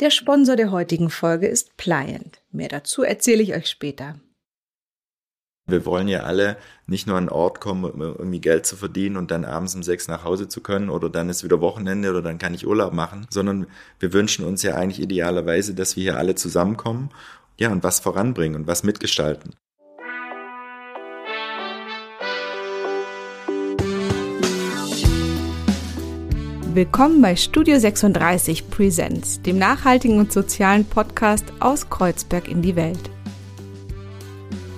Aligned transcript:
Der 0.00 0.08
Sponsor 0.08 0.56
der 0.56 0.70
heutigen 0.70 1.10
Folge 1.10 1.46
ist 1.46 1.76
Pliant. 1.76 2.40
Mehr 2.50 2.68
dazu 2.68 3.02
erzähle 3.02 3.42
ich 3.42 3.52
euch 3.52 3.68
später. 3.68 4.18
Wir 5.66 5.84
wollen 5.84 6.08
ja 6.08 6.20
alle 6.20 6.56
nicht 6.86 7.06
nur 7.06 7.18
an 7.18 7.24
einen 7.24 7.28
Ort 7.28 7.60
kommen, 7.60 7.84
um 7.84 8.00
irgendwie 8.00 8.40
Geld 8.40 8.64
zu 8.64 8.76
verdienen 8.76 9.18
und 9.18 9.30
dann 9.30 9.44
abends 9.44 9.74
um 9.74 9.82
sechs 9.82 10.08
nach 10.08 10.24
Hause 10.24 10.48
zu 10.48 10.62
können 10.62 10.88
oder 10.88 11.10
dann 11.10 11.28
ist 11.28 11.44
wieder 11.44 11.60
Wochenende 11.60 12.08
oder 12.08 12.22
dann 12.22 12.38
kann 12.38 12.54
ich 12.54 12.66
Urlaub 12.66 12.94
machen, 12.94 13.26
sondern 13.28 13.66
wir 13.98 14.14
wünschen 14.14 14.46
uns 14.46 14.62
ja 14.62 14.74
eigentlich 14.74 15.00
idealerweise, 15.00 15.74
dass 15.74 15.96
wir 15.96 16.02
hier 16.02 16.16
alle 16.16 16.34
zusammenkommen, 16.34 17.10
ja, 17.58 17.70
und 17.70 17.84
was 17.84 18.00
voranbringen 18.00 18.56
und 18.56 18.66
was 18.66 18.82
mitgestalten. 18.82 19.54
Willkommen 26.72 27.20
bei 27.20 27.34
Studio 27.34 27.80
36 27.80 28.70
Presents, 28.70 29.42
dem 29.42 29.58
nachhaltigen 29.58 30.20
und 30.20 30.30
sozialen 30.30 30.84
Podcast 30.84 31.44
aus 31.58 31.90
Kreuzberg 31.90 32.46
in 32.46 32.62
die 32.62 32.76
Welt. 32.76 33.10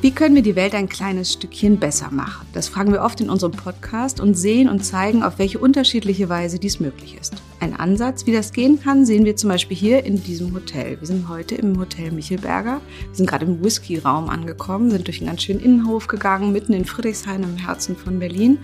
Wie 0.01 0.11
können 0.11 0.35
wir 0.35 0.43
die 0.43 0.57
Welt 0.57 0.75
ein 0.75 0.89
kleines 0.89 1.35
Stückchen 1.35 1.79
besser 1.79 2.11
machen? 2.11 2.47
Das 2.55 2.69
fragen 2.69 2.93
wir 2.93 3.03
oft 3.03 3.21
in 3.21 3.29
unserem 3.29 3.53
Podcast 3.53 4.21
und 4.21 4.35
sehen 4.35 4.71
und 4.71 4.87
zeigen, 4.87 5.23
auf 5.23 5.39
welche 5.39 5.59
unterschiedliche 5.59 6.31
Weise 6.31 6.59
dies 6.59 6.81
möglich 6.81 7.19
ist. 7.21 7.35
Ein 7.61 7.77
Ansatz, 7.77 8.25
wie 8.25 8.33
das 8.33 8.55
gehen 8.55 8.83
kann, 8.83 9.05
sehen 9.05 9.27
wir 9.27 9.37
zum 9.37 9.51
Beispiel 9.51 9.77
hier 9.77 10.03
in 10.05 10.23
diesem 10.23 10.55
Hotel. 10.55 10.99
Wir 10.99 11.07
sind 11.07 11.29
heute 11.29 11.57
im 11.57 11.79
Hotel 11.79 12.11
Michelberger. 12.11 12.81
Wir 13.09 13.15
sind 13.15 13.29
gerade 13.29 13.45
im 13.45 13.63
Whisky-Raum 13.63 14.31
angekommen, 14.31 14.91
sind 14.91 15.07
durch 15.07 15.21
einen 15.21 15.29
ganz 15.29 15.43
schönen 15.43 15.61
Innenhof 15.61 16.09
gegangen, 16.09 16.53
mitten 16.53 16.73
in 16.73 16.87
Friedrichshain 16.87 17.43
im 17.43 17.59
Herzen 17.59 17.97
von 17.97 18.19
Berlin. 18.19 18.59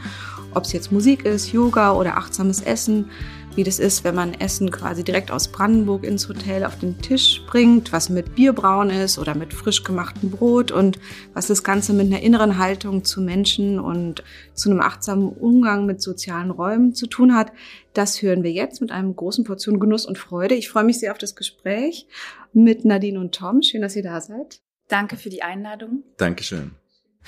Ob 0.58 0.64
es 0.64 0.72
jetzt 0.72 0.90
Musik 0.90 1.24
ist, 1.24 1.52
Yoga 1.52 1.92
oder 1.92 2.16
achtsames 2.16 2.60
Essen, 2.60 3.08
wie 3.54 3.62
das 3.62 3.78
ist, 3.78 4.02
wenn 4.02 4.16
man 4.16 4.34
Essen 4.34 4.72
quasi 4.72 5.04
direkt 5.04 5.30
aus 5.30 5.46
Brandenburg 5.46 6.02
ins 6.02 6.28
Hotel 6.28 6.64
auf 6.64 6.76
den 6.80 7.00
Tisch 7.00 7.42
bringt, 7.46 7.92
was 7.92 8.08
mit 8.08 8.34
Bierbraun 8.34 8.90
ist 8.90 9.20
oder 9.20 9.36
mit 9.36 9.54
frisch 9.54 9.84
gemachtem 9.84 10.32
Brot 10.32 10.72
und 10.72 10.98
was 11.32 11.46
das 11.46 11.62
Ganze 11.62 11.92
mit 11.92 12.08
einer 12.08 12.22
inneren 12.22 12.58
Haltung 12.58 13.04
zu 13.04 13.20
Menschen 13.20 13.78
und 13.78 14.24
zu 14.52 14.68
einem 14.68 14.80
achtsamen 14.80 15.28
Umgang 15.28 15.86
mit 15.86 16.02
sozialen 16.02 16.50
Räumen 16.50 16.92
zu 16.92 17.06
tun 17.06 17.36
hat. 17.36 17.52
Das 17.94 18.20
hören 18.20 18.42
wir 18.42 18.50
jetzt 18.50 18.80
mit 18.80 18.90
einem 18.90 19.14
großen 19.14 19.44
Portion 19.44 19.78
Genuss 19.78 20.06
und 20.06 20.18
Freude. 20.18 20.56
Ich 20.56 20.68
freue 20.68 20.82
mich 20.82 20.98
sehr 20.98 21.12
auf 21.12 21.18
das 21.18 21.36
Gespräch 21.36 22.08
mit 22.52 22.84
Nadine 22.84 23.20
und 23.20 23.32
Tom. 23.32 23.62
Schön, 23.62 23.82
dass 23.82 23.94
ihr 23.94 24.02
da 24.02 24.20
seid. 24.20 24.60
Danke 24.88 25.16
für 25.16 25.30
die 25.30 25.44
Einladung. 25.44 26.02
Dankeschön. 26.16 26.72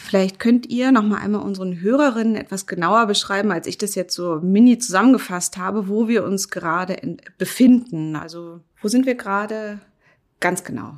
Vielleicht 0.02 0.40
könnt 0.40 0.68
ihr 0.70 0.92
noch 0.92 1.02
mal 1.02 1.18
einmal 1.18 1.42
unseren 1.42 1.80
Hörerinnen 1.80 2.34
etwas 2.34 2.66
genauer 2.66 3.06
beschreiben, 3.06 3.52
als 3.52 3.66
ich 3.66 3.78
das 3.78 3.94
jetzt 3.94 4.14
so 4.14 4.40
mini 4.40 4.78
zusammengefasst 4.78 5.56
habe, 5.56 5.88
wo 5.88 6.08
wir 6.08 6.24
uns 6.24 6.48
gerade 6.48 6.96
befinden. 7.38 8.16
Also 8.16 8.60
wo 8.80 8.88
sind 8.88 9.06
wir 9.06 9.14
gerade 9.14 9.80
ganz 10.40 10.64
genau? 10.64 10.94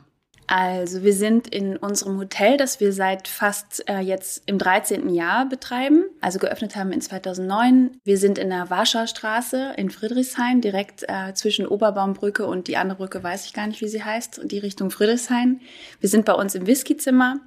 Also 0.47 1.03
wir 1.03 1.14
sind 1.14 1.48
in 1.48 1.77
unserem 1.77 2.19
Hotel, 2.19 2.56
das 2.56 2.78
wir 2.80 2.92
seit 2.92 3.27
fast 3.28 3.89
äh, 3.89 4.00
jetzt 4.00 4.42
im 4.47 4.58
13. 4.58 5.08
Jahr 5.08 5.48
betreiben, 5.48 6.05
also 6.20 6.39
geöffnet 6.39 6.77
haben 6.77 6.92
in 6.92 7.00
2009. 7.00 7.97
Wir 8.05 8.19
sind 8.19 8.39
in 8.39 8.50
der 8.50 8.69
Warschauer 8.70 9.06
Straße 9.06 9.75
in 9.77 9.91
Friedrichshain, 9.91 10.61
direkt 10.61 11.05
äh, 11.08 11.33
zwischen 11.34 11.67
Oberbaumbrücke 11.67 12.47
und 12.47 12.69
die 12.69 12.77
andere 12.77 12.98
Brücke 12.98 13.23
weiß 13.23 13.47
ich 13.47 13.53
gar 13.53 13.67
nicht, 13.67 13.80
wie 13.80 13.89
sie 13.89 14.05
heißt, 14.05 14.42
die 14.45 14.58
Richtung 14.58 14.91
Friedrichshain. 14.91 15.61
Wir 16.00 16.08
sind 16.08 16.25
bei 16.25 16.34
uns 16.34 16.55
im 16.55 16.67
Whiskyzimmer 16.67 17.41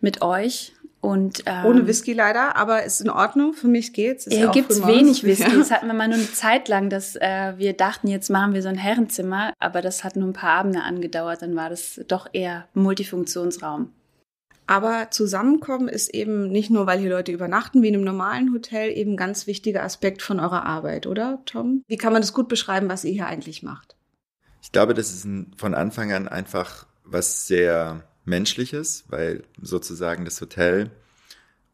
mit 0.00 0.22
euch 0.22 0.72
und, 1.08 1.42
ähm, 1.46 1.64
Ohne 1.64 1.86
Whisky 1.86 2.12
leider, 2.12 2.56
aber 2.56 2.82
ist 2.84 3.00
in 3.00 3.08
Ordnung. 3.08 3.54
Für 3.54 3.66
mich 3.66 3.94
geht's. 3.94 4.26
Ist 4.26 4.36
hier 4.36 4.48
gibt's 4.48 4.86
wenig 4.86 5.24
Whisky. 5.24 5.56
Das 5.56 5.70
hatten 5.70 5.86
wir 5.86 5.94
mal 5.94 6.06
nur 6.06 6.18
eine 6.18 6.30
Zeit 6.32 6.68
lang, 6.68 6.90
dass 6.90 7.16
äh, 7.16 7.54
wir 7.56 7.72
dachten, 7.72 8.08
jetzt 8.08 8.28
machen 8.28 8.52
wir 8.52 8.60
so 8.60 8.68
ein 8.68 8.76
Herrenzimmer, 8.76 9.54
aber 9.58 9.80
das 9.80 10.04
hat 10.04 10.16
nur 10.16 10.28
ein 10.28 10.34
paar 10.34 10.50
Abende 10.50 10.82
angedauert. 10.82 11.40
Dann 11.40 11.56
war 11.56 11.70
das 11.70 11.98
doch 12.08 12.28
eher 12.34 12.68
Multifunktionsraum. 12.74 13.90
Aber 14.66 15.10
zusammenkommen 15.10 15.88
ist 15.88 16.12
eben 16.12 16.50
nicht 16.50 16.68
nur, 16.68 16.86
weil 16.86 16.98
hier 16.98 17.08
Leute 17.08 17.32
übernachten, 17.32 17.82
wie 17.82 17.88
in 17.88 17.94
einem 17.94 18.04
normalen 18.04 18.52
Hotel, 18.52 18.90
eben 18.90 19.12
ein 19.12 19.16
ganz 19.16 19.46
wichtiger 19.46 19.84
Aspekt 19.84 20.20
von 20.20 20.38
eurer 20.38 20.66
Arbeit, 20.66 21.06
oder, 21.06 21.40
Tom? 21.46 21.84
Wie 21.86 21.96
kann 21.96 22.12
man 22.12 22.20
das 22.20 22.34
gut 22.34 22.48
beschreiben, 22.48 22.90
was 22.90 23.04
ihr 23.04 23.12
hier 23.12 23.26
eigentlich 23.26 23.62
macht? 23.62 23.96
Ich 24.60 24.72
glaube, 24.72 24.92
das 24.92 25.10
ist 25.10 25.26
von 25.56 25.74
Anfang 25.74 26.12
an 26.12 26.28
einfach 26.28 26.86
was 27.02 27.46
sehr 27.46 28.04
Menschliches, 28.28 29.04
weil 29.08 29.42
sozusagen 29.60 30.24
das 30.24 30.40
Hotel 30.40 30.90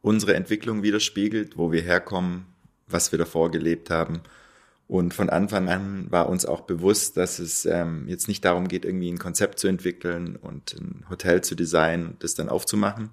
unsere 0.05 0.35
Entwicklung 0.35 0.83
widerspiegelt, 0.83 1.57
wo 1.57 1.73
wir 1.73 1.81
herkommen, 1.81 2.45
was 2.87 3.11
wir 3.11 3.19
davor 3.19 3.51
gelebt 3.51 3.89
haben. 3.89 4.21
Und 4.87 5.15
von 5.15 5.31
Anfang 5.31 5.71
an 5.71 6.11
war 6.11 6.29
uns 6.29 6.45
auch 6.45 6.61
bewusst, 6.61 7.17
dass 7.17 7.39
es 7.39 7.65
ähm, 7.65 8.07
jetzt 8.07 8.29
nicht 8.29 8.45
darum 8.45 8.69
geht, 8.69 8.85
irgendwie 8.85 9.11
ein 9.11 9.19
Konzept 9.19 9.59
zu 9.59 9.67
entwickeln 9.67 10.37
und 10.37 10.75
ein 10.75 11.07
Hotel 11.09 11.41
zu 11.41 11.55
designen 11.55 12.09
und 12.09 12.23
das 12.23 12.35
dann 12.35 12.51
aufzumachen, 12.51 13.11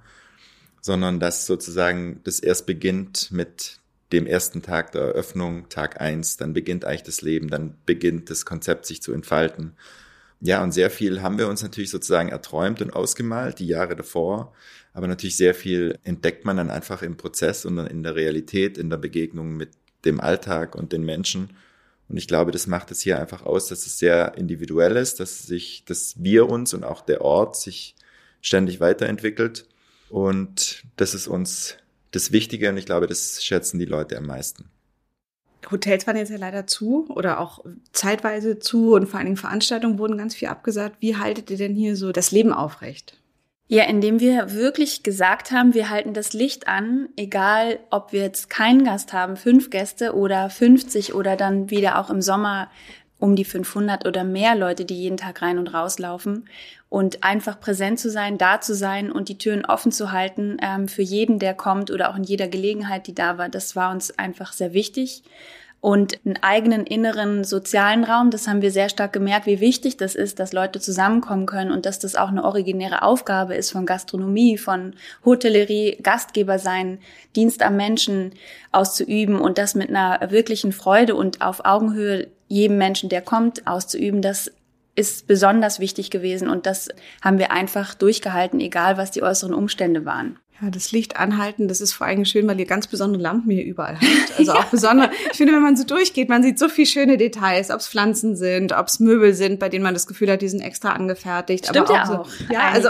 sondern 0.81 1.21
dass 1.21 1.45
sozusagen 1.45 2.19
das 2.25 2.41
erst 2.41 2.65
beginnt 2.65 3.31
mit 3.31 3.79
dem 4.11 4.27
ersten 4.27 4.61
Tag 4.61 4.91
der 4.91 5.03
Eröffnung, 5.03 5.69
Tag 5.69 6.01
eins, 6.01 6.35
dann 6.35 6.51
beginnt 6.51 6.83
eigentlich 6.83 7.03
das 7.03 7.21
Leben, 7.21 7.49
dann 7.49 7.77
beginnt 7.85 8.29
das 8.29 8.45
Konzept 8.45 8.85
sich 8.85 9.01
zu 9.01 9.13
entfalten. 9.13 9.77
Ja, 10.41 10.63
und 10.63 10.71
sehr 10.71 10.89
viel 10.89 11.21
haben 11.21 11.37
wir 11.37 11.47
uns 11.47 11.61
natürlich 11.61 11.91
sozusagen 11.91 12.29
erträumt 12.29 12.81
und 12.81 12.91
ausgemalt, 12.91 13.59
die 13.59 13.67
Jahre 13.67 13.95
davor. 13.95 14.53
Aber 14.93 15.07
natürlich 15.07 15.37
sehr 15.37 15.53
viel 15.53 15.99
entdeckt 16.03 16.45
man 16.45 16.57
dann 16.57 16.71
einfach 16.71 17.03
im 17.03 17.15
Prozess 17.15 17.63
und 17.63 17.75
dann 17.77 17.87
in 17.87 18.03
der 18.03 18.15
Realität, 18.15 18.77
in 18.77 18.89
der 18.89 18.97
Begegnung 18.97 19.55
mit 19.55 19.69
dem 20.03 20.19
Alltag 20.19 20.75
und 20.75 20.93
den 20.93 21.03
Menschen. 21.03 21.51
Und 22.09 22.17
ich 22.17 22.27
glaube, 22.27 22.51
das 22.51 22.67
macht 22.67 22.91
es 22.91 23.01
hier 23.01 23.19
einfach 23.19 23.43
aus, 23.45 23.67
dass 23.67 23.85
es 23.85 23.99
sehr 23.99 24.35
individuell 24.35 24.97
ist, 24.97 25.19
dass 25.19 25.43
sich, 25.43 25.85
dass 25.85 26.15
wir 26.17 26.49
uns 26.49 26.73
und 26.73 26.83
auch 26.83 27.01
der 27.01 27.21
Ort 27.21 27.55
sich 27.55 27.95
ständig 28.41 28.79
weiterentwickelt. 28.79 29.67
Und 30.09 30.83
das 30.97 31.13
ist 31.13 31.27
uns 31.27 31.77
das 32.09 32.31
Wichtige 32.31 32.69
und 32.69 32.77
ich 32.77 32.85
glaube, 32.85 33.07
das 33.07 33.43
schätzen 33.43 33.79
die 33.79 33.85
Leute 33.85 34.17
am 34.17 34.25
meisten. 34.25 34.69
Hotels 35.69 36.07
waren 36.07 36.15
jetzt 36.15 36.31
ja 36.31 36.37
leider 36.37 36.65
zu 36.65 37.07
oder 37.09 37.39
auch 37.39 37.63
zeitweise 37.93 38.59
zu 38.59 38.93
und 38.95 39.07
vor 39.07 39.19
allen 39.19 39.27
Dingen 39.27 39.37
Veranstaltungen 39.37 39.99
wurden 39.99 40.17
ganz 40.17 40.35
viel 40.35 40.47
abgesagt. 40.47 40.97
Wie 40.99 41.17
haltet 41.17 41.49
ihr 41.49 41.57
denn 41.57 41.75
hier 41.75 41.95
so 41.95 42.11
das 42.11 42.31
Leben 42.31 42.53
aufrecht? 42.53 43.17
Ja, 43.67 43.85
indem 43.85 44.19
wir 44.19 44.51
wirklich 44.53 45.01
gesagt 45.01 45.51
haben, 45.51 45.73
wir 45.73 45.89
halten 45.89 46.13
das 46.13 46.33
Licht 46.33 46.67
an, 46.67 47.07
egal 47.15 47.79
ob 47.89 48.11
wir 48.11 48.21
jetzt 48.21 48.49
keinen 48.49 48.83
Gast 48.83 49.13
haben, 49.13 49.37
fünf 49.37 49.69
Gäste 49.69 50.13
oder 50.13 50.49
50 50.49 51.13
oder 51.13 51.37
dann 51.37 51.69
wieder 51.69 51.97
auch 51.97 52.09
im 52.09 52.21
Sommer 52.21 52.69
um 53.21 53.35
die 53.35 53.45
500 53.45 54.05
oder 54.05 54.23
mehr 54.23 54.55
Leute, 54.55 54.83
die 54.83 54.99
jeden 54.99 55.17
Tag 55.17 55.41
rein 55.41 55.59
und 55.59 55.73
rauslaufen 55.73 56.49
und 56.89 57.23
einfach 57.23 57.59
präsent 57.59 57.99
zu 57.99 58.09
sein, 58.09 58.37
da 58.37 58.59
zu 58.59 58.73
sein 58.75 59.11
und 59.11 59.29
die 59.29 59.37
Türen 59.37 59.63
offen 59.63 59.91
zu 59.91 60.11
halten 60.11 60.57
ähm, 60.61 60.87
für 60.87 61.03
jeden, 61.03 61.39
der 61.39 61.53
kommt 61.53 61.91
oder 61.91 62.09
auch 62.09 62.15
in 62.15 62.23
jeder 62.23 62.47
Gelegenheit, 62.47 63.07
die 63.07 63.15
da 63.15 63.37
war. 63.37 63.47
Das 63.47 63.75
war 63.75 63.91
uns 63.91 64.17
einfach 64.17 64.51
sehr 64.53 64.73
wichtig 64.73 65.23
und 65.81 66.19
einen 66.25 66.37
eigenen 66.41 66.85
inneren 66.85 67.43
sozialen 67.43 68.03
Raum. 68.03 68.31
Das 68.31 68.47
haben 68.47 68.61
wir 68.61 68.71
sehr 68.71 68.89
stark 68.89 69.13
gemerkt, 69.13 69.45
wie 69.45 69.59
wichtig 69.59 69.97
das 69.97 70.15
ist, 70.15 70.39
dass 70.39 70.53
Leute 70.53 70.79
zusammenkommen 70.79 71.45
können 71.45 71.71
und 71.71 71.85
dass 71.85 71.99
das 71.99 72.15
auch 72.15 72.29
eine 72.29 72.43
originäre 72.43 73.03
Aufgabe 73.03 73.55
ist 73.55 73.71
von 73.71 73.85
Gastronomie, 73.85 74.57
von 74.57 74.93
Hotellerie, 75.25 75.97
Gastgeber 76.01 76.59
sein, 76.59 76.99
Dienst 77.35 77.63
am 77.63 77.77
Menschen 77.77 78.33
auszuüben 78.71 79.39
und 79.39 79.57
das 79.57 79.75
mit 79.75 79.89
einer 79.89 80.31
wirklichen 80.31 80.71
Freude 80.71 81.15
und 81.15 81.41
auf 81.41 81.65
Augenhöhe 81.65 82.27
jedem 82.51 82.77
Menschen, 82.77 83.09
der 83.09 83.21
kommt, 83.21 83.65
auszuüben. 83.65 84.21
Das 84.21 84.51
ist 84.93 85.25
besonders 85.25 85.79
wichtig 85.79 86.11
gewesen 86.11 86.49
und 86.49 86.65
das 86.65 86.89
haben 87.21 87.39
wir 87.39 87.51
einfach 87.51 87.95
durchgehalten, 87.95 88.59
egal 88.59 88.97
was 88.97 89.11
die 89.11 89.23
äußeren 89.23 89.53
Umstände 89.53 90.05
waren. 90.05 90.37
Ja, 90.61 90.69
das 90.69 90.91
Licht 90.91 91.17
anhalten, 91.17 91.67
das 91.67 91.81
ist 91.81 91.93
vor 91.93 92.05
allem 92.05 92.23
schön, 92.23 92.47
weil 92.47 92.59
ihr 92.59 92.67
ganz 92.67 92.85
besondere 92.85 93.21
Lampen 93.21 93.49
hier 93.49 93.65
überall 93.65 93.95
habt. 93.95 94.37
Also 94.37 94.53
auch 94.53 94.65
besondere, 94.65 95.09
ich 95.31 95.37
finde, 95.37 95.53
wenn 95.53 95.61
man 95.63 95.75
so 95.75 95.83
durchgeht, 95.83 96.29
man 96.29 96.43
sieht 96.43 96.59
so 96.59 96.69
viel 96.69 96.85
schöne 96.85 97.17
Details, 97.17 97.71
ob 97.71 97.79
es 97.79 97.87
Pflanzen 97.87 98.35
sind, 98.35 98.71
ob 98.71 98.87
es 98.87 98.99
Möbel 98.99 99.33
sind, 99.33 99.59
bei 99.59 99.69
denen 99.69 99.83
man 99.83 99.95
das 99.95 100.05
Gefühl 100.05 100.31
hat, 100.31 100.41
die 100.41 100.49
sind 100.49 100.61
extra 100.61 100.91
angefertigt. 100.91 101.65
Stimmt 101.65 101.89
aber 101.89 101.93
ja 101.95 102.03
auch. 102.03 102.19
auch. 102.19 102.29
So, 102.29 102.53
ja, 102.53 102.69
also, 102.71 102.89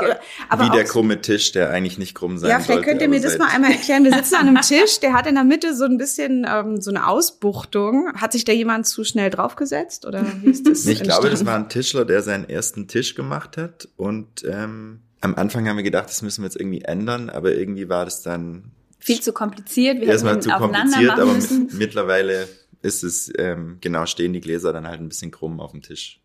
aber 0.49 0.65
Wie 0.65 0.69
der 0.71 0.83
krumme 0.83 1.21
Tisch, 1.21 1.53
der 1.53 1.69
eigentlich 1.69 1.97
nicht 1.97 2.13
krumm 2.13 2.37
sein 2.37 2.49
Ja, 2.49 2.59
vielleicht 2.59 2.67
sollte, 2.67 2.89
könnt 2.89 3.01
ihr 3.01 3.07
mir 3.07 3.21
das 3.21 3.37
mal 3.37 3.47
einmal 3.47 3.71
erklären. 3.71 4.03
Wir 4.03 4.13
sitzen 4.13 4.35
an 4.35 4.47
einem 4.47 4.61
Tisch, 4.61 4.99
der 4.99 5.13
hat 5.13 5.27
in 5.27 5.35
der 5.35 5.45
Mitte 5.45 5.73
so 5.73 5.85
ein 5.85 5.97
bisschen 5.97 6.45
ähm, 6.49 6.81
so 6.81 6.89
eine 6.89 7.07
Ausbuchtung. 7.07 8.11
Hat 8.15 8.33
sich 8.33 8.43
da 8.43 8.51
jemand 8.51 8.85
zu 8.85 9.05
schnell 9.05 9.29
draufgesetzt 9.29 10.05
oder 10.05 10.25
wie 10.41 10.49
ist 10.49 10.67
das? 10.67 10.85
ich 10.85 11.01
glaube, 11.03 11.29
das 11.29 11.45
war 11.45 11.55
ein 11.55 11.69
Tischler, 11.69 12.03
der 12.03 12.21
seinen 12.21 12.49
ersten 12.49 12.87
Tisch 12.87 13.15
gemacht 13.15 13.55
hat 13.55 13.87
und 13.95 14.43
ähm, 14.45 14.99
am 15.21 15.35
Anfang 15.35 15.67
haben 15.67 15.77
wir 15.77 15.83
gedacht, 15.83 16.09
das 16.09 16.21
müssen 16.21 16.41
wir 16.41 16.47
jetzt 16.47 16.59
irgendwie 16.59 16.81
ändern, 16.81 17.29
aber 17.29 17.53
irgendwie 17.53 17.87
war 17.87 18.05
das 18.05 18.21
dann 18.23 18.71
viel 18.99 19.21
zu 19.21 19.33
kompliziert. 19.33 19.99
Wir 19.99 20.07
erstmal 20.07 20.41
zu 20.41 20.49
kompliziert, 20.49 21.11
aber 21.11 21.33
mit, 21.33 21.73
mittlerweile 21.73 22.47
ist 22.81 23.03
es 23.03 23.31
ähm, 23.37 23.77
genau 23.81 24.05
stehen 24.05 24.33
die 24.33 24.41
Gläser 24.41 24.73
dann 24.73 24.87
halt 24.87 24.99
ein 24.99 25.09
bisschen 25.09 25.31
krumm 25.31 25.59
auf 25.59 25.71
dem 25.71 25.81
Tisch. 25.81 26.19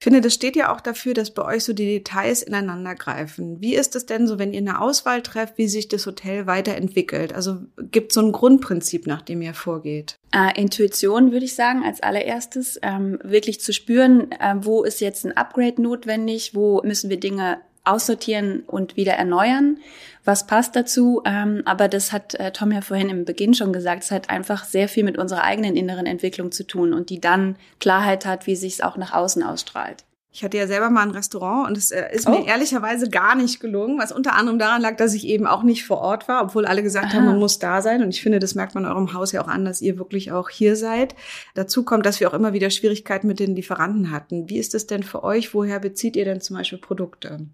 finde, 0.00 0.20
das 0.20 0.34
steht 0.34 0.56
ja 0.56 0.74
auch 0.74 0.82
dafür, 0.82 1.14
dass 1.14 1.32
bei 1.32 1.42
euch 1.44 1.64
so 1.64 1.72
die 1.72 1.86
Details 1.86 2.42
ineinander 2.42 2.94
greifen. 2.94 3.62
Wie 3.62 3.74
ist 3.74 3.96
es 3.96 4.04
denn 4.04 4.26
so, 4.26 4.38
wenn 4.38 4.52
ihr 4.52 4.60
eine 4.60 4.80
Auswahl 4.82 5.22
trefft, 5.22 5.56
wie 5.56 5.68
sich 5.68 5.88
das 5.88 6.04
Hotel 6.04 6.46
weiterentwickelt? 6.46 7.32
Also 7.32 7.58
gibt 7.78 8.10
es 8.10 8.14
so 8.14 8.20
ein 8.20 8.32
Grundprinzip, 8.32 9.06
nach 9.06 9.22
dem 9.22 9.40
ihr 9.40 9.54
vorgeht? 9.54 10.16
Äh, 10.32 10.60
Intuition 10.60 11.32
würde 11.32 11.46
ich 11.46 11.54
sagen, 11.54 11.82
als 11.84 12.02
allererstes. 12.02 12.78
Ähm, 12.82 13.18
wirklich 13.22 13.60
zu 13.60 13.72
spüren, 13.72 14.30
äh, 14.32 14.56
wo 14.58 14.82
ist 14.82 15.00
jetzt 15.00 15.24
ein 15.24 15.36
Upgrade 15.36 15.80
notwendig, 15.80 16.54
wo 16.54 16.82
müssen 16.82 17.08
wir 17.08 17.18
Dinge 17.18 17.58
aussortieren 17.84 18.62
und 18.66 18.96
wieder 18.96 19.12
erneuern. 19.12 19.78
Was 20.24 20.46
passt 20.46 20.74
dazu? 20.74 21.22
Ähm, 21.24 21.62
aber 21.66 21.88
das 21.88 22.12
hat 22.12 22.34
äh, 22.34 22.50
Tom 22.52 22.72
ja 22.72 22.80
vorhin 22.80 23.10
im 23.10 23.24
Beginn 23.24 23.54
schon 23.54 23.72
gesagt. 23.72 24.04
Es 24.04 24.10
hat 24.10 24.30
einfach 24.30 24.64
sehr 24.64 24.88
viel 24.88 25.04
mit 25.04 25.18
unserer 25.18 25.44
eigenen 25.44 25.76
inneren 25.76 26.06
Entwicklung 26.06 26.50
zu 26.50 26.66
tun 26.66 26.94
und 26.94 27.10
die 27.10 27.20
dann 27.20 27.56
Klarheit 27.80 28.24
hat, 28.24 28.46
wie 28.46 28.56
sich 28.56 28.74
es 28.74 28.80
auch 28.80 28.96
nach 28.96 29.12
außen 29.12 29.42
ausstrahlt. 29.42 30.04
Ich 30.36 30.42
hatte 30.42 30.56
ja 30.56 30.66
selber 30.66 30.90
mal 30.90 31.02
ein 31.02 31.12
Restaurant 31.12 31.68
und 31.68 31.78
es 31.78 31.92
äh, 31.92 32.12
ist 32.12 32.28
mir 32.28 32.40
oh. 32.40 32.44
ehrlicherweise 32.44 33.08
gar 33.08 33.36
nicht 33.36 33.60
gelungen, 33.60 34.00
was 34.00 34.10
unter 34.10 34.34
anderem 34.34 34.58
daran 34.58 34.82
lag, 34.82 34.96
dass 34.96 35.14
ich 35.14 35.28
eben 35.28 35.46
auch 35.46 35.62
nicht 35.62 35.84
vor 35.86 35.98
Ort 35.98 36.26
war, 36.26 36.42
obwohl 36.42 36.66
alle 36.66 36.82
gesagt 36.82 37.08
Aha. 37.08 37.14
haben, 37.14 37.26
man 37.26 37.38
muss 37.38 37.60
da 37.60 37.80
sein. 37.82 38.02
Und 38.02 38.08
ich 38.08 38.20
finde, 38.20 38.40
das 38.40 38.56
merkt 38.56 38.74
man 38.74 38.84
eurem 38.84 39.12
Haus 39.12 39.30
ja 39.30 39.40
auch 39.44 39.46
an, 39.46 39.64
dass 39.64 39.80
ihr 39.80 39.96
wirklich 39.96 40.32
auch 40.32 40.50
hier 40.50 40.74
seid. 40.74 41.14
Dazu 41.54 41.84
kommt, 41.84 42.04
dass 42.04 42.18
wir 42.18 42.28
auch 42.28 42.34
immer 42.34 42.52
wieder 42.52 42.70
Schwierigkeiten 42.70 43.28
mit 43.28 43.38
den 43.38 43.54
Lieferanten 43.54 44.10
hatten. 44.10 44.48
Wie 44.48 44.58
ist 44.58 44.74
es 44.74 44.88
denn 44.88 45.04
für 45.04 45.22
euch? 45.22 45.54
Woher 45.54 45.78
bezieht 45.78 46.16
ihr 46.16 46.24
denn 46.24 46.40
zum 46.40 46.56
Beispiel 46.56 46.78
Produkte? 46.78 47.46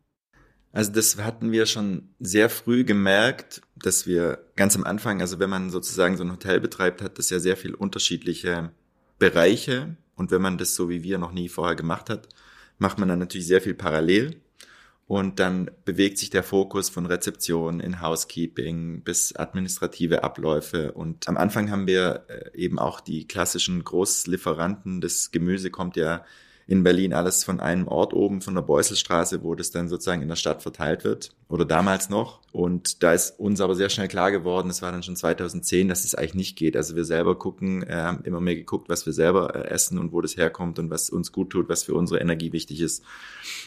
Also 0.72 0.92
das 0.92 1.16
hatten 1.16 1.50
wir 1.50 1.66
schon 1.66 2.10
sehr 2.20 2.48
früh 2.48 2.84
gemerkt, 2.84 3.60
dass 3.76 4.06
wir 4.06 4.44
ganz 4.54 4.76
am 4.76 4.84
Anfang, 4.84 5.20
also 5.20 5.40
wenn 5.40 5.50
man 5.50 5.70
sozusagen 5.70 6.16
so 6.16 6.22
ein 6.22 6.30
Hotel 6.30 6.60
betreibt, 6.60 7.02
hat 7.02 7.18
das 7.18 7.30
ja 7.30 7.40
sehr 7.40 7.56
viel 7.56 7.74
unterschiedliche 7.74 8.70
Bereiche. 9.18 9.96
Und 10.14 10.30
wenn 10.30 10.42
man 10.42 10.58
das 10.58 10.74
so 10.74 10.88
wie 10.88 11.02
wir 11.02 11.18
noch 11.18 11.32
nie 11.32 11.48
vorher 11.48 11.74
gemacht 11.74 12.08
hat, 12.08 12.28
macht 12.78 12.98
man 12.98 13.08
dann 13.08 13.18
natürlich 13.18 13.46
sehr 13.46 13.60
viel 13.60 13.74
parallel. 13.74 14.40
Und 15.06 15.40
dann 15.40 15.72
bewegt 15.84 16.18
sich 16.18 16.30
der 16.30 16.44
Fokus 16.44 16.88
von 16.88 17.04
Rezeption 17.04 17.80
in 17.80 18.00
Housekeeping 18.00 19.02
bis 19.02 19.34
administrative 19.34 20.22
Abläufe. 20.22 20.92
Und 20.92 21.28
am 21.28 21.36
Anfang 21.36 21.68
haben 21.72 21.88
wir 21.88 22.26
äh, 22.28 22.56
eben 22.56 22.78
auch 22.78 23.00
die 23.00 23.26
klassischen 23.26 23.82
Großlieferanten. 23.82 25.00
Das 25.00 25.32
Gemüse 25.32 25.70
kommt 25.70 25.96
ja 25.96 26.24
in 26.70 26.84
Berlin 26.84 27.12
alles 27.12 27.42
von 27.42 27.58
einem 27.58 27.88
Ort 27.88 28.14
oben, 28.14 28.42
von 28.42 28.54
der 28.54 28.62
Beusselstraße, 28.62 29.42
wo 29.42 29.56
das 29.56 29.72
dann 29.72 29.88
sozusagen 29.88 30.22
in 30.22 30.28
der 30.28 30.36
Stadt 30.36 30.62
verteilt 30.62 31.02
wird. 31.02 31.32
Oder 31.48 31.64
damals 31.64 32.10
noch. 32.10 32.38
Und 32.52 33.02
da 33.02 33.12
ist 33.12 33.40
uns 33.40 33.60
aber 33.60 33.74
sehr 33.74 33.88
schnell 33.88 34.06
klar 34.06 34.30
geworden, 34.30 34.68
das 34.68 34.80
war 34.80 34.92
dann 34.92 35.02
schon 35.02 35.16
2010, 35.16 35.88
dass 35.88 36.04
es 36.04 36.14
eigentlich 36.14 36.34
nicht 36.34 36.56
geht. 36.56 36.76
Also 36.76 36.94
wir 36.94 37.04
selber 37.04 37.36
gucken, 37.36 37.82
äh, 37.82 37.92
haben 37.92 38.22
immer 38.22 38.40
mehr 38.40 38.54
geguckt, 38.54 38.88
was 38.88 39.04
wir 39.04 39.12
selber 39.12 39.52
äh, 39.56 39.68
essen 39.68 39.98
und 39.98 40.12
wo 40.12 40.20
das 40.20 40.36
herkommt 40.36 40.78
und 40.78 40.90
was 40.90 41.10
uns 41.10 41.32
gut 41.32 41.50
tut, 41.50 41.68
was 41.68 41.82
für 41.82 41.94
unsere 41.94 42.20
Energie 42.20 42.52
wichtig 42.52 42.80
ist. 42.80 43.02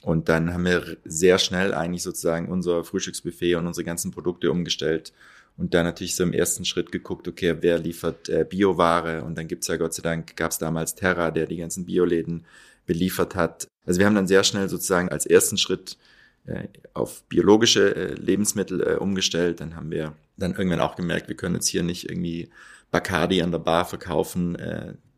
Und 0.01 0.29
dann 0.29 0.53
haben 0.53 0.63
wir 0.63 0.95
sehr 1.03 1.39
schnell 1.39 1.73
eigentlich 1.73 2.03
sozusagen 2.03 2.47
unser 2.47 2.85
Frühstücksbuffet 2.85 3.55
und 3.55 3.67
unsere 3.67 3.83
ganzen 3.83 4.11
Produkte 4.11 4.50
umgestellt 4.50 5.11
und 5.57 5.73
dann 5.73 5.85
natürlich 5.85 6.15
so 6.15 6.23
im 6.23 6.33
ersten 6.33 6.65
Schritt 6.65 6.91
geguckt, 6.91 7.27
okay, 7.27 7.57
wer 7.59 7.77
liefert 7.77 8.29
äh, 8.29 8.45
Bioware 8.50 9.23
und 9.23 9.38
dann 9.38 9.47
gibt's 9.47 9.67
ja 9.67 9.75
Gott 9.75 9.94
sei 9.94 10.01
Dank, 10.01 10.35
gab's 10.35 10.57
damals 10.57 10.95
Terra, 10.95 11.31
der 11.31 11.45
die 11.45 11.57
ganzen 11.57 11.85
Bioläden 11.85 12.45
beliefert 12.85 13.35
hat. 13.35 13.68
Also 13.85 14.00
wir 14.00 14.06
haben 14.06 14.15
dann 14.15 14.27
sehr 14.27 14.44
schnell 14.44 14.69
sozusagen 14.69 15.09
als 15.09 15.25
ersten 15.25 15.57
Schritt 15.57 15.97
äh, 16.45 16.68
auf 16.94 17.24
biologische 17.30 17.95
äh, 17.95 18.13
Lebensmittel 18.15 18.81
äh, 18.81 18.95
umgestellt. 18.95 19.62
Dann 19.62 19.75
haben 19.77 19.91
wir 19.91 20.13
dann 20.35 20.53
irgendwann 20.53 20.81
auch 20.81 20.95
gemerkt, 20.95 21.30
wir 21.30 21.38
können 21.38 21.56
jetzt 21.56 21.68
hier 21.68 21.83
nicht 21.83 22.09
irgendwie 22.09 22.50
Bacardi 22.91 23.41
an 23.41 23.51
der 23.51 23.59
Bar 23.59 23.85
verkaufen. 23.85 24.56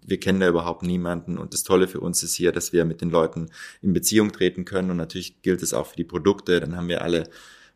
Wir 0.02 0.20
kennen 0.20 0.40
da 0.40 0.48
überhaupt 0.48 0.84
niemanden. 0.84 1.38
Und 1.38 1.54
das 1.54 1.64
Tolle 1.64 1.90
für 1.90 2.00
uns 2.00 2.24
ist 2.24 2.36
hier, 2.36 2.54
dass 2.54 2.72
wir 2.72 2.86
mit 2.86 3.02
den 3.02 3.10
Leuten 3.10 3.50
in 3.82 3.92
Beziehung 3.92 4.32
treten 4.32 4.64
können. 4.64 4.92
Und 4.92 4.98
natürlich 4.98 5.42
gilt 5.42 5.62
es 5.62 5.74
auch 5.74 5.88
für 5.88 5.96
die 5.98 6.06
Produkte. 6.06 6.62
Dann 6.62 6.78
haben 6.78 6.88
wir 6.88 7.02
alle 7.02 7.30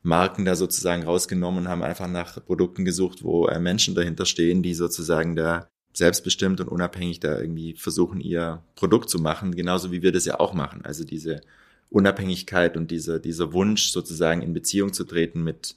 Marken 0.03 0.45
da 0.45 0.55
sozusagen 0.55 1.03
rausgenommen 1.03 1.65
und 1.65 1.69
haben 1.69 1.83
einfach 1.83 2.07
nach 2.07 2.45
Produkten 2.45 2.85
gesucht, 2.85 3.23
wo 3.23 3.49
Menschen 3.59 3.93
dahinter 3.93 4.25
stehen, 4.25 4.63
die 4.63 4.73
sozusagen 4.73 5.35
da 5.35 5.67
selbstbestimmt 5.93 6.61
und 6.61 6.67
unabhängig 6.67 7.19
da 7.19 7.39
irgendwie 7.39 7.75
versuchen, 7.75 8.21
ihr 8.21 8.63
Produkt 8.75 9.09
zu 9.09 9.19
machen, 9.19 9.55
genauso 9.55 9.91
wie 9.91 10.01
wir 10.01 10.11
das 10.11 10.25
ja 10.25 10.39
auch 10.39 10.53
machen. 10.53 10.85
Also 10.85 11.03
diese 11.03 11.41
Unabhängigkeit 11.89 12.77
und 12.77 12.91
dieser, 12.91 13.19
dieser 13.19 13.53
Wunsch, 13.53 13.89
sozusagen 13.91 14.41
in 14.41 14.53
Beziehung 14.53 14.93
zu 14.93 15.03
treten 15.03 15.43
mit 15.43 15.75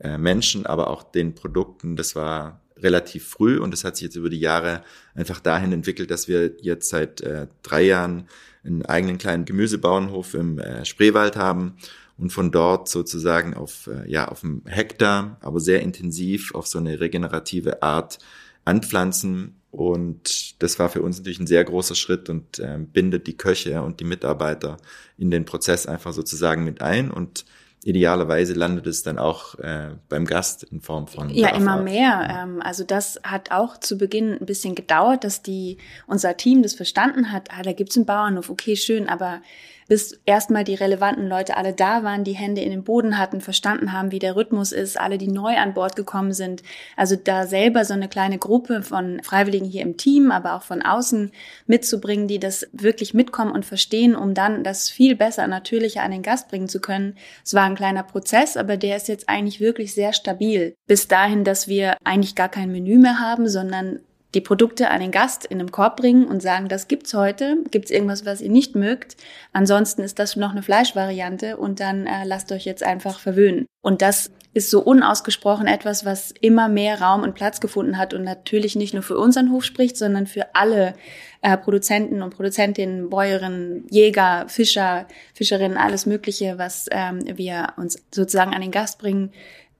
äh, 0.00 0.18
Menschen, 0.18 0.66
aber 0.66 0.88
auch 0.88 1.02
den 1.02 1.34
Produkten, 1.34 1.96
das 1.96 2.16
war 2.16 2.60
relativ 2.76 3.28
früh 3.28 3.58
und 3.58 3.70
das 3.70 3.84
hat 3.84 3.96
sich 3.96 4.06
jetzt 4.06 4.16
über 4.16 4.30
die 4.30 4.40
Jahre 4.40 4.82
einfach 5.14 5.40
dahin 5.40 5.72
entwickelt, 5.72 6.10
dass 6.10 6.26
wir 6.26 6.52
jetzt 6.60 6.88
seit 6.88 7.20
äh, 7.20 7.46
drei 7.62 7.82
Jahren 7.82 8.28
einen 8.64 8.84
eigenen 8.86 9.18
kleinen 9.18 9.44
Gemüsebauernhof 9.44 10.34
im 10.34 10.58
äh, 10.58 10.84
Spreewald 10.84 11.36
haben 11.36 11.76
und 12.18 12.30
von 12.30 12.50
dort 12.50 12.88
sozusagen 12.88 13.54
auf, 13.54 13.88
äh, 13.88 14.10
ja, 14.10 14.28
auf 14.28 14.44
einem 14.44 14.62
Hektar, 14.66 15.38
aber 15.40 15.60
sehr 15.60 15.82
intensiv 15.82 16.54
auf 16.54 16.66
so 16.66 16.78
eine 16.78 17.00
regenerative 17.00 17.82
Art 17.82 18.18
anpflanzen. 18.64 19.60
Und 19.70 20.62
das 20.62 20.78
war 20.78 20.90
für 20.90 21.02
uns 21.02 21.18
natürlich 21.18 21.40
ein 21.40 21.46
sehr 21.46 21.64
großer 21.64 21.94
Schritt 21.94 22.28
und 22.28 22.58
äh, 22.58 22.78
bindet 22.78 23.26
die 23.26 23.36
Köche 23.36 23.82
und 23.82 24.00
die 24.00 24.04
Mitarbeiter 24.04 24.76
in 25.16 25.30
den 25.30 25.46
Prozess 25.46 25.86
einfach 25.86 26.12
sozusagen 26.12 26.64
mit 26.64 26.82
ein. 26.82 27.10
Und 27.10 27.46
idealerweise 27.84 28.52
landet 28.52 28.86
es 28.86 29.02
dann 29.02 29.18
auch 29.18 29.58
äh, 29.58 29.96
beim 30.08 30.26
Gast 30.26 30.62
in 30.64 30.80
Form 30.80 31.06
von. 31.08 31.30
Ja, 31.30 31.56
immer 31.56 31.80
mehr. 31.80 32.28
Ähm, 32.42 32.60
also 32.62 32.84
das 32.84 33.20
hat 33.24 33.50
auch 33.50 33.78
zu 33.78 33.98
Beginn 33.98 34.38
ein 34.38 34.46
bisschen 34.46 34.74
gedauert, 34.74 35.24
dass 35.24 35.42
die 35.42 35.78
unser 36.06 36.36
Team 36.36 36.62
das 36.62 36.74
verstanden 36.74 37.32
hat. 37.32 37.48
Ah, 37.50 37.62
da 37.62 37.72
gibt's 37.72 37.96
einen 37.96 38.06
Bauernhof, 38.06 38.50
okay, 38.50 38.76
schön, 38.76 39.08
aber 39.08 39.40
bis 39.88 40.20
erstmal 40.24 40.64
die 40.64 40.74
relevanten 40.74 41.28
Leute 41.28 41.56
alle 41.56 41.72
da 41.72 42.02
waren, 42.02 42.24
die 42.24 42.32
Hände 42.32 42.60
in 42.62 42.70
den 42.70 42.84
Boden 42.84 43.18
hatten, 43.18 43.40
verstanden 43.40 43.92
haben, 43.92 44.12
wie 44.12 44.18
der 44.18 44.36
Rhythmus 44.36 44.72
ist, 44.72 44.98
alle, 44.98 45.18
die 45.18 45.28
neu 45.28 45.56
an 45.56 45.74
Bord 45.74 45.96
gekommen 45.96 46.32
sind. 46.32 46.62
Also 46.96 47.16
da 47.16 47.46
selber 47.46 47.84
so 47.84 47.94
eine 47.94 48.08
kleine 48.08 48.38
Gruppe 48.38 48.82
von 48.82 49.20
Freiwilligen 49.22 49.66
hier 49.66 49.82
im 49.82 49.96
Team, 49.96 50.30
aber 50.30 50.54
auch 50.54 50.62
von 50.62 50.82
außen 50.82 51.32
mitzubringen, 51.66 52.28
die 52.28 52.38
das 52.38 52.68
wirklich 52.72 53.14
mitkommen 53.14 53.52
und 53.52 53.66
verstehen, 53.66 54.16
um 54.16 54.34
dann 54.34 54.64
das 54.64 54.90
viel 54.90 55.16
besser, 55.16 55.46
natürlicher 55.46 56.02
an 56.02 56.10
den 56.10 56.22
Gast 56.22 56.48
bringen 56.48 56.68
zu 56.68 56.80
können. 56.80 57.16
Es 57.44 57.54
war 57.54 57.64
ein 57.64 57.74
kleiner 57.74 58.02
Prozess, 58.02 58.56
aber 58.56 58.76
der 58.76 58.96
ist 58.96 59.08
jetzt 59.08 59.28
eigentlich 59.28 59.60
wirklich 59.60 59.94
sehr 59.94 60.12
stabil. 60.12 60.74
Bis 60.86 61.08
dahin, 61.08 61.44
dass 61.44 61.68
wir 61.68 61.96
eigentlich 62.04 62.34
gar 62.34 62.48
kein 62.48 62.72
Menü 62.72 62.98
mehr 62.98 63.20
haben, 63.20 63.48
sondern 63.48 64.00
die 64.34 64.40
Produkte 64.40 64.90
an 64.90 65.00
den 65.00 65.10
Gast 65.10 65.44
in 65.44 65.60
einem 65.60 65.70
Korb 65.70 65.96
bringen 65.96 66.26
und 66.26 66.40
sagen, 66.40 66.68
das 66.68 66.88
gibt's 66.88 67.12
heute, 67.14 67.58
gibt's 67.70 67.90
irgendwas, 67.90 68.24
was 68.24 68.40
ihr 68.40 68.50
nicht 68.50 68.74
mögt. 68.74 69.16
Ansonsten 69.52 70.02
ist 70.02 70.18
das 70.18 70.36
noch 70.36 70.52
eine 70.52 70.62
Fleischvariante 70.62 71.56
und 71.56 71.80
dann 71.80 72.06
äh, 72.06 72.24
lasst 72.24 72.50
euch 72.52 72.64
jetzt 72.64 72.82
einfach 72.82 73.18
verwöhnen. 73.18 73.66
Und 73.82 74.00
das 74.00 74.30
ist 74.54 74.70
so 74.70 74.80
unausgesprochen 74.80 75.66
etwas, 75.66 76.04
was 76.04 76.30
immer 76.40 76.68
mehr 76.68 77.00
Raum 77.00 77.22
und 77.22 77.34
Platz 77.34 77.60
gefunden 77.60 77.96
hat 77.96 78.12
und 78.14 78.22
natürlich 78.22 78.76
nicht 78.76 78.92
nur 78.92 79.02
für 79.02 79.18
unseren 79.18 79.50
Hof 79.50 79.64
spricht, 79.64 79.96
sondern 79.96 80.26
für 80.26 80.54
alle 80.54 80.94
äh, 81.40 81.56
Produzenten 81.56 82.22
und 82.22 82.34
Produzentinnen, 82.34 83.08
Bäuerinnen, 83.08 83.86
Jäger, 83.90 84.46
Fischer, 84.48 85.06
Fischerinnen, 85.34 85.78
alles 85.78 86.06
Mögliche, 86.06 86.58
was 86.58 86.86
ähm, 86.90 87.20
wir 87.36 87.74
uns 87.76 88.02
sozusagen 88.14 88.54
an 88.54 88.60
den 88.60 88.70
Gast 88.70 88.98
bringen, 88.98 89.32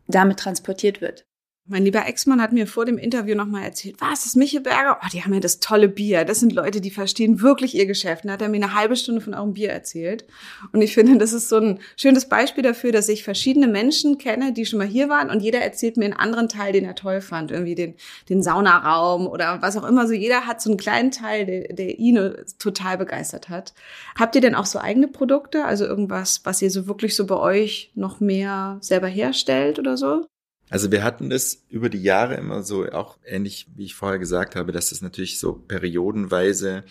damit 0.08 0.38
transportiert 0.38 1.00
wird. 1.00 1.24
Mein 1.72 1.86
lieber 1.86 2.06
Ex-Mann 2.06 2.42
hat 2.42 2.52
mir 2.52 2.66
vor 2.66 2.84
dem 2.84 2.98
Interview 2.98 3.34
nochmal 3.34 3.62
erzählt, 3.62 3.96
was, 3.98 4.24
das 4.24 4.36
Michelberger? 4.36 4.98
Oh, 5.02 5.06
die 5.10 5.24
haben 5.24 5.32
ja 5.32 5.40
das 5.40 5.58
tolle 5.58 5.88
Bier. 5.88 6.26
Das 6.26 6.38
sind 6.38 6.52
Leute, 6.52 6.82
die 6.82 6.90
verstehen 6.90 7.40
wirklich 7.40 7.74
ihr 7.74 7.86
Geschäft. 7.86 8.26
Da 8.26 8.32
hat 8.32 8.42
er 8.42 8.50
mir 8.50 8.58
eine 8.58 8.74
halbe 8.74 8.94
Stunde 8.94 9.22
von 9.22 9.32
eurem 9.32 9.54
Bier 9.54 9.70
erzählt. 9.70 10.26
Und 10.72 10.82
ich 10.82 10.92
finde, 10.92 11.16
das 11.16 11.32
ist 11.32 11.48
so 11.48 11.56
ein 11.56 11.80
schönes 11.96 12.28
Beispiel 12.28 12.62
dafür, 12.62 12.92
dass 12.92 13.08
ich 13.08 13.24
verschiedene 13.24 13.68
Menschen 13.68 14.18
kenne, 14.18 14.52
die 14.52 14.66
schon 14.66 14.80
mal 14.80 14.86
hier 14.86 15.08
waren 15.08 15.30
und 15.30 15.40
jeder 15.40 15.60
erzählt 15.60 15.96
mir 15.96 16.04
einen 16.04 16.12
anderen 16.12 16.50
Teil, 16.50 16.74
den 16.74 16.84
er 16.84 16.94
toll 16.94 17.22
fand. 17.22 17.50
Irgendwie 17.50 17.74
den, 17.74 17.94
den 18.28 18.42
Saunaraum 18.42 19.26
oder 19.26 19.62
was 19.62 19.78
auch 19.78 19.88
immer. 19.88 20.06
So 20.06 20.12
jeder 20.12 20.46
hat 20.46 20.60
so 20.60 20.68
einen 20.68 20.78
kleinen 20.78 21.10
Teil, 21.10 21.46
der, 21.46 21.72
der 21.72 21.98
ihn 21.98 22.34
total 22.58 22.98
begeistert 22.98 23.48
hat. 23.48 23.72
Habt 24.18 24.34
ihr 24.34 24.42
denn 24.42 24.54
auch 24.54 24.66
so 24.66 24.78
eigene 24.78 25.08
Produkte? 25.08 25.64
Also 25.64 25.86
irgendwas, 25.86 26.42
was 26.44 26.60
ihr 26.60 26.70
so 26.70 26.86
wirklich 26.86 27.16
so 27.16 27.24
bei 27.24 27.36
euch 27.36 27.92
noch 27.94 28.20
mehr 28.20 28.76
selber 28.82 29.08
herstellt 29.08 29.78
oder 29.78 29.96
so? 29.96 30.26
Also 30.72 30.90
wir 30.90 31.04
hatten 31.04 31.28
das 31.28 31.64
über 31.68 31.90
die 31.90 32.02
Jahre 32.02 32.36
immer 32.36 32.62
so, 32.62 32.90
auch 32.90 33.18
ähnlich 33.26 33.66
wie 33.76 33.84
ich 33.84 33.94
vorher 33.94 34.18
gesagt 34.18 34.56
habe, 34.56 34.72
dass 34.72 34.90
es 34.90 35.02
natürlich 35.02 35.38
so 35.38 35.52
periodenweise 35.52 36.84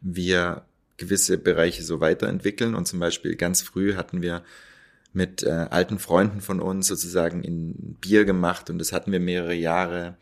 wir 0.00 0.64
gewisse 0.98 1.36
Bereiche 1.36 1.82
so 1.82 2.00
weiterentwickeln. 2.00 2.76
Und 2.76 2.86
zum 2.86 3.00
Beispiel 3.00 3.34
ganz 3.34 3.60
früh 3.60 3.96
hatten 3.96 4.22
wir 4.22 4.44
mit 5.12 5.42
äh, 5.42 5.50
alten 5.50 5.98
Freunden 5.98 6.42
von 6.42 6.60
uns 6.60 6.86
sozusagen 6.86 7.42
in 7.42 7.96
Bier 8.00 8.24
gemacht 8.24 8.70
und 8.70 8.78
das 8.78 8.92
hatten 8.92 9.10
wir 9.10 9.18
mehrere 9.18 9.54
Jahre. 9.54 10.16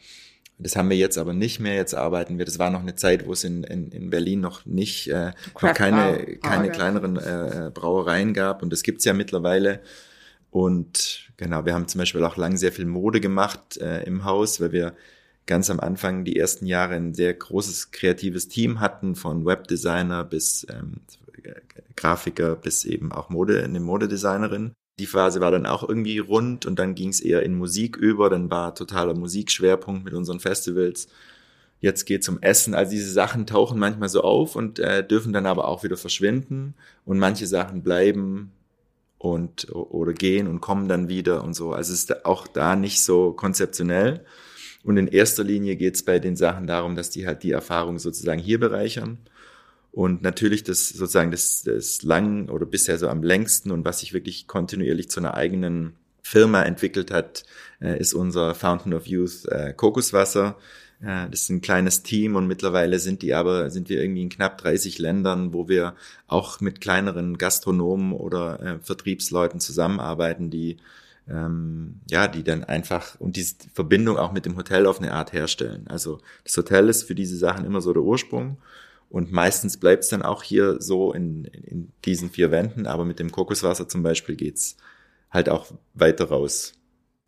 Das 0.59 0.77
haben 0.77 0.89
wir 0.89 0.97
jetzt 0.97 1.19
aber 1.19 1.35
nicht 1.35 1.61
mehr. 1.61 1.75
Jetzt 1.75 1.95
arbeiten 1.95 2.39
wir. 2.39 2.47
Das 2.47 2.59
war 2.59 2.71
noch 2.71 2.81
eine 2.81 2.95
Zeit, 2.95 3.27
wo 3.27 3.33
es 3.33 3.45
in, 3.45 3.63
in, 3.65 3.91
in 3.91 4.09
Berlin 4.09 4.41
noch 4.41 4.65
nicht, 4.65 5.09
äh, 5.09 5.33
noch 5.61 5.75
keine, 5.75 6.39
keine 6.41 6.71
kleineren 6.71 7.17
äh, 7.19 7.71
Brauereien 7.75 8.33
gab. 8.33 8.63
Und 8.63 8.73
das 8.73 8.83
gibt's 8.83 9.05
ja 9.05 9.13
mittlerweile. 9.13 9.81
Und 10.53 11.33
genau, 11.39 11.65
wir 11.65 11.73
haben 11.73 11.89
zum 11.89 11.99
Beispiel 11.99 12.23
auch 12.25 12.37
lang 12.37 12.59
sehr 12.59 12.73
viel 12.73 12.85
Mode 12.85 13.21
gemacht 13.21 13.79
äh, 13.79 14.05
im 14.05 14.25
Haus, 14.25 14.61
weil 14.61 14.71
wir 14.71 14.95
ganz 15.47 15.71
am 15.71 15.81
Anfang 15.81 16.25
die 16.25 16.37
ersten 16.37 16.67
Jahre 16.67 16.95
ein 16.95 17.15
sehr 17.15 17.33
großes 17.33 17.91
kreatives 17.91 18.49
Team 18.49 18.79
hatten, 18.79 19.17
von 19.17 19.47
Webdesigner 19.47 20.25
bis 20.25 20.67
ähm, 20.71 21.01
Grafiker 21.97 22.55
bis 22.55 22.85
eben 22.85 23.13
auch 23.13 23.31
Mode, 23.31 23.65
eine 23.65 23.81
Modedesignerin. 23.81 24.75
Die 24.99 25.07
Phase 25.07 25.41
war 25.41 25.51
dann 25.51 25.65
auch 25.65 25.89
irgendwie 25.89 26.19
rund 26.19 26.67
und 26.67 26.79
dann 26.79 26.95
ging 26.95 27.09
es 27.09 27.21
eher 27.21 27.43
in 27.43 27.55
Musik 27.57 27.97
über, 27.97 28.29
dann 28.29 28.51
war 28.51 28.75
totaler 28.75 29.15
Musikschwerpunkt 29.15 30.05
mit 30.05 30.13
unseren 30.13 30.39
Festivals. 30.39 31.09
Jetzt 31.81 32.05
geht's 32.05 32.29
um 32.29 32.43
Essen. 32.43 32.75
Also 32.75 32.93
diese 32.93 33.11
Sachen 33.11 33.47
tauchen 33.47 33.79
manchmal 33.79 34.11
so 34.11 34.21
auf 34.21 34.55
und 34.55 34.79
äh, 34.79 35.05
dürfen 35.05 35.33
dann 35.33 35.47
aber 35.47 35.67
auch 35.67 35.83
wieder 35.83 35.97
verschwinden 35.97 36.75
und 37.07 37.19
manche 37.19 37.47
Sachen 37.47 37.83
bleiben 37.83 38.53
und 39.23 39.73
oder 39.73 40.15
gehen 40.15 40.49
und 40.49 40.61
kommen 40.61 40.89
dann 40.89 41.09
wieder 41.09 41.45
und 41.45 41.55
so. 41.55 41.73
Also 41.73 41.93
es 41.93 42.01
ist 42.01 42.27
auch 42.27 42.49
da 42.49 42.75
nicht 42.75 43.03
so 43.03 43.33
konzeptionell. 43.33 44.25
Und 44.83 44.97
in 44.97 45.07
erster 45.07 45.45
Linie 45.45 45.77
geht's 45.77 46.05
bei 46.05 46.19
den 46.19 46.35
Sachen 46.35 46.67
darum, 46.67 46.97
dass 46.97 47.11
die 47.11 47.25
halt 47.25 47.45
die 47.45 47.53
Erfahrung 47.53 48.01
sozusagen 48.01 48.41
hier 48.41 48.59
bereichern. 48.59 49.19
Und 49.93 50.23
natürlich 50.23 50.65
das 50.65 50.89
sozusagen 50.89 51.31
das, 51.31 51.63
das 51.63 52.03
lang 52.03 52.49
oder 52.49 52.67
bisher 52.67 52.99
so 52.99 53.09
am 53.09 53.23
längsten 53.23 53.71
und 53.71 53.85
was 53.85 54.01
sich 54.01 54.13
wirklich 54.13 54.49
kontinuierlich 54.49 55.09
zu 55.09 55.21
einer 55.21 55.35
eigenen 55.35 55.93
Firma 56.23 56.65
entwickelt 56.65 57.13
hat, 57.13 57.45
äh, 57.81 58.01
ist 58.01 58.15
unser 58.15 58.57
Fountain 58.57 58.93
of 58.93 59.07
Youth 59.07 59.47
äh, 59.47 59.73
Kokoswasser. 59.73 60.57
Äh, 61.03 61.29
das 61.31 61.43
ist 61.43 61.51
ein 61.51 61.61
kleines 61.61 62.03
Team 62.03 62.37
und 62.37 62.47
mittlerweile 62.47 62.99
sind 62.99 63.23
die 63.23 63.35
aber, 63.35 63.71
sind 63.71 63.89
wir 63.89 64.01
irgendwie 64.01 64.23
in 64.23 64.29
knapp 64.29 64.59
30 64.59 64.99
Ländern, 64.99 65.53
wo 65.53 65.69
wir 65.69 65.95
auch 66.27 66.61
mit 66.61 66.81
kleineren 66.81 67.39
Gastronomen 67.39 68.13
oder 68.13 68.61
äh, 68.61 68.79
Vertriebsleuten 68.81 69.61
zusammenarbeiten, 69.61 70.51
die 70.51 70.79
ähm, 71.29 72.01
ja, 72.11 72.27
die 72.27 72.43
dann 72.43 72.65
einfach 72.65 73.19
und 73.21 73.37
diese 73.37 73.55
Verbindung 73.73 74.17
auch 74.17 74.33
mit 74.33 74.45
dem 74.45 74.57
Hotel 74.57 74.87
auf 74.87 74.99
eine 74.99 75.13
Art 75.13 75.33
herstellen. 75.33 75.87
Also 75.89 76.19
das 76.45 76.57
Hotel 76.57 76.89
ist 76.89 77.05
für 77.05 77.15
diese 77.15 77.37
Sachen 77.37 77.65
immer 77.65 77.81
so 77.81 77.93
der 77.93 78.03
Ursprung 78.03 78.59
und 79.09 79.31
meistens 79.31 79.77
bleibt 79.77 80.05
es 80.05 80.11
dann 80.11 80.23
auch 80.23 80.43
hier 80.43 80.81
so 80.81 81.13
in, 81.13 81.45
in 81.45 81.93
diesen 82.05 82.31
vier 82.31 82.51
Wänden, 82.51 82.87
aber 82.87 83.05
mit 83.05 83.21
dem 83.21 83.31
Kokoswasser 83.31 83.89
zum 83.89 84.03
Beispiel 84.03 84.35
geht's 84.35 84.77
halt 85.31 85.49
auch 85.49 85.67
weiter 85.95 86.25
raus. 86.27 86.75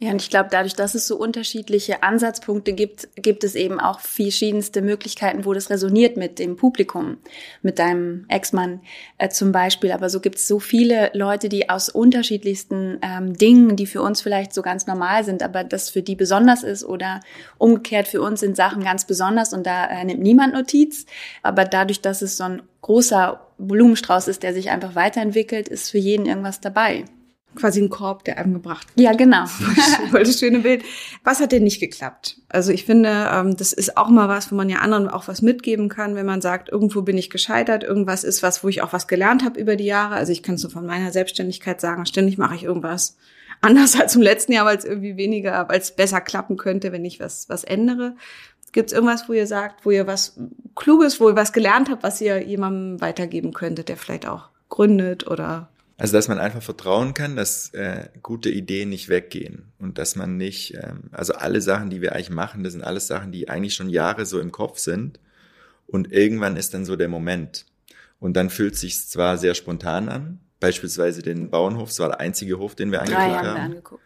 Ja, 0.00 0.10
und 0.10 0.20
ich 0.20 0.28
glaube, 0.28 0.48
dadurch, 0.50 0.74
dass 0.74 0.96
es 0.96 1.06
so 1.06 1.16
unterschiedliche 1.16 2.02
Ansatzpunkte 2.02 2.72
gibt, 2.72 3.08
gibt 3.14 3.44
es 3.44 3.54
eben 3.54 3.78
auch 3.78 4.00
verschiedenste 4.00 4.82
Möglichkeiten, 4.82 5.44
wo 5.44 5.54
das 5.54 5.70
resoniert 5.70 6.16
mit 6.16 6.40
dem 6.40 6.56
Publikum, 6.56 7.18
mit 7.62 7.78
deinem 7.78 8.26
Ex-Mann 8.28 8.80
äh, 9.18 9.28
zum 9.28 9.52
Beispiel. 9.52 9.92
Aber 9.92 10.10
so 10.10 10.18
gibt 10.18 10.36
es 10.36 10.48
so 10.48 10.58
viele 10.58 11.12
Leute, 11.14 11.48
die 11.48 11.70
aus 11.70 11.90
unterschiedlichsten 11.90 12.98
ähm, 13.02 13.38
Dingen, 13.38 13.76
die 13.76 13.86
für 13.86 14.02
uns 14.02 14.20
vielleicht 14.20 14.52
so 14.52 14.62
ganz 14.62 14.88
normal 14.88 15.22
sind, 15.22 15.44
aber 15.44 15.62
das 15.62 15.90
für 15.90 16.02
die 16.02 16.16
besonders 16.16 16.64
ist 16.64 16.84
oder 16.84 17.20
umgekehrt 17.58 18.08
für 18.08 18.20
uns 18.20 18.40
sind 18.40 18.56
Sachen 18.56 18.82
ganz 18.82 19.06
besonders 19.06 19.52
und 19.52 19.64
da 19.64 19.86
äh, 19.86 20.04
nimmt 20.04 20.22
niemand 20.22 20.54
Notiz. 20.54 21.06
Aber 21.44 21.64
dadurch, 21.64 22.00
dass 22.00 22.20
es 22.20 22.36
so 22.36 22.42
ein 22.44 22.62
großer 22.82 23.46
Blumenstrauß 23.58 24.26
ist, 24.26 24.42
der 24.42 24.54
sich 24.54 24.70
einfach 24.70 24.96
weiterentwickelt, 24.96 25.68
ist 25.68 25.90
für 25.90 25.98
jeden 25.98 26.26
irgendwas 26.26 26.60
dabei 26.60 27.04
quasi 27.54 27.80
ein 27.80 27.88
Korb, 27.88 28.24
der 28.24 28.38
einem 28.38 28.54
gebracht 28.54 28.86
wird. 28.88 29.04
Ja, 29.04 29.12
genau. 29.12 29.46
Voll 30.10 30.24
das 30.24 30.38
schöne 30.38 30.60
Bild. 30.60 30.82
Was 31.22 31.40
hat 31.40 31.52
denn 31.52 31.64
nicht 31.64 31.80
geklappt? 31.80 32.40
Also 32.48 32.72
ich 32.72 32.84
finde, 32.84 33.28
ähm, 33.32 33.56
das 33.56 33.72
ist 33.72 33.96
auch 33.96 34.08
mal 34.08 34.28
was, 34.28 34.50
wo 34.50 34.56
man 34.56 34.68
ja 34.68 34.78
anderen 34.78 35.08
auch 35.08 35.28
was 35.28 35.42
mitgeben 35.42 35.88
kann, 35.88 36.14
wenn 36.14 36.26
man 36.26 36.40
sagt, 36.40 36.68
irgendwo 36.68 37.02
bin 37.02 37.18
ich 37.18 37.30
gescheitert, 37.30 37.84
irgendwas 37.84 38.24
ist 38.24 38.42
was, 38.42 38.62
wo 38.64 38.68
ich 38.68 38.82
auch 38.82 38.92
was 38.92 39.06
gelernt 39.06 39.44
habe 39.44 39.60
über 39.60 39.76
die 39.76 39.84
Jahre. 39.84 40.14
Also 40.14 40.32
ich 40.32 40.42
kann 40.42 40.56
so 40.56 40.68
von 40.68 40.86
meiner 40.86 41.12
Selbstständigkeit 41.12 41.80
sagen, 41.80 42.06
ständig 42.06 42.38
mache 42.38 42.54
ich 42.54 42.64
irgendwas 42.64 43.16
anders 43.60 43.96
als 44.00 44.14
im 44.14 44.22
letzten 44.22 44.52
Jahr, 44.52 44.66
weil 44.66 44.78
es 44.78 44.84
irgendwie 44.84 45.16
weniger, 45.16 45.68
weil 45.68 45.80
es 45.80 45.94
besser 45.94 46.20
klappen 46.20 46.56
könnte, 46.56 46.92
wenn 46.92 47.04
ich 47.04 47.20
was, 47.20 47.48
was 47.48 47.64
ändere. 47.64 48.16
Gibt 48.72 48.88
es 48.90 48.92
irgendwas, 48.92 49.28
wo 49.28 49.32
ihr 49.32 49.46
sagt, 49.46 49.86
wo 49.86 49.92
ihr 49.92 50.08
was 50.08 50.36
Kluges, 50.74 51.20
wo 51.20 51.28
ihr 51.28 51.36
was 51.36 51.52
gelernt 51.52 51.88
habt, 51.88 52.02
was 52.02 52.20
ihr 52.20 52.42
jemandem 52.42 53.00
weitergeben 53.00 53.52
könntet, 53.52 53.88
der 53.88 53.96
vielleicht 53.96 54.26
auch 54.26 54.48
gründet 54.68 55.28
oder 55.28 55.68
also 55.96 56.12
dass 56.12 56.28
man 56.28 56.38
einfach 56.38 56.62
vertrauen 56.62 57.14
kann, 57.14 57.36
dass 57.36 57.72
äh, 57.74 58.08
gute 58.22 58.50
Ideen 58.50 58.88
nicht 58.88 59.08
weggehen 59.08 59.72
und 59.78 59.98
dass 59.98 60.16
man 60.16 60.36
nicht, 60.36 60.74
ähm, 60.74 61.04
also 61.12 61.34
alle 61.34 61.60
Sachen, 61.60 61.90
die 61.90 62.00
wir 62.00 62.12
eigentlich 62.12 62.30
machen, 62.30 62.64
das 62.64 62.72
sind 62.72 62.82
alles 62.82 63.06
Sachen, 63.06 63.30
die 63.30 63.48
eigentlich 63.48 63.74
schon 63.74 63.88
Jahre 63.88 64.26
so 64.26 64.40
im 64.40 64.50
Kopf 64.50 64.78
sind 64.78 65.20
und 65.86 66.12
irgendwann 66.12 66.56
ist 66.56 66.74
dann 66.74 66.84
so 66.84 66.96
der 66.96 67.08
Moment 67.08 67.66
und 68.18 68.34
dann 68.36 68.50
fühlt 68.50 68.76
sich 68.76 69.06
zwar 69.06 69.38
sehr 69.38 69.54
spontan 69.54 70.08
an, 70.08 70.40
beispielsweise 70.58 71.22
den 71.22 71.50
Bauernhof, 71.50 71.90
das 71.90 72.00
war 72.00 72.08
der 72.08 72.20
einzige 72.20 72.58
Hof, 72.58 72.74
den 72.74 72.90
wir 72.90 73.00
angeguckt 73.02 73.22
haben. 73.22 73.32
Drei 73.32 73.44
haben 73.44 73.54
wir 73.54 73.62
angeguckt. 73.62 74.02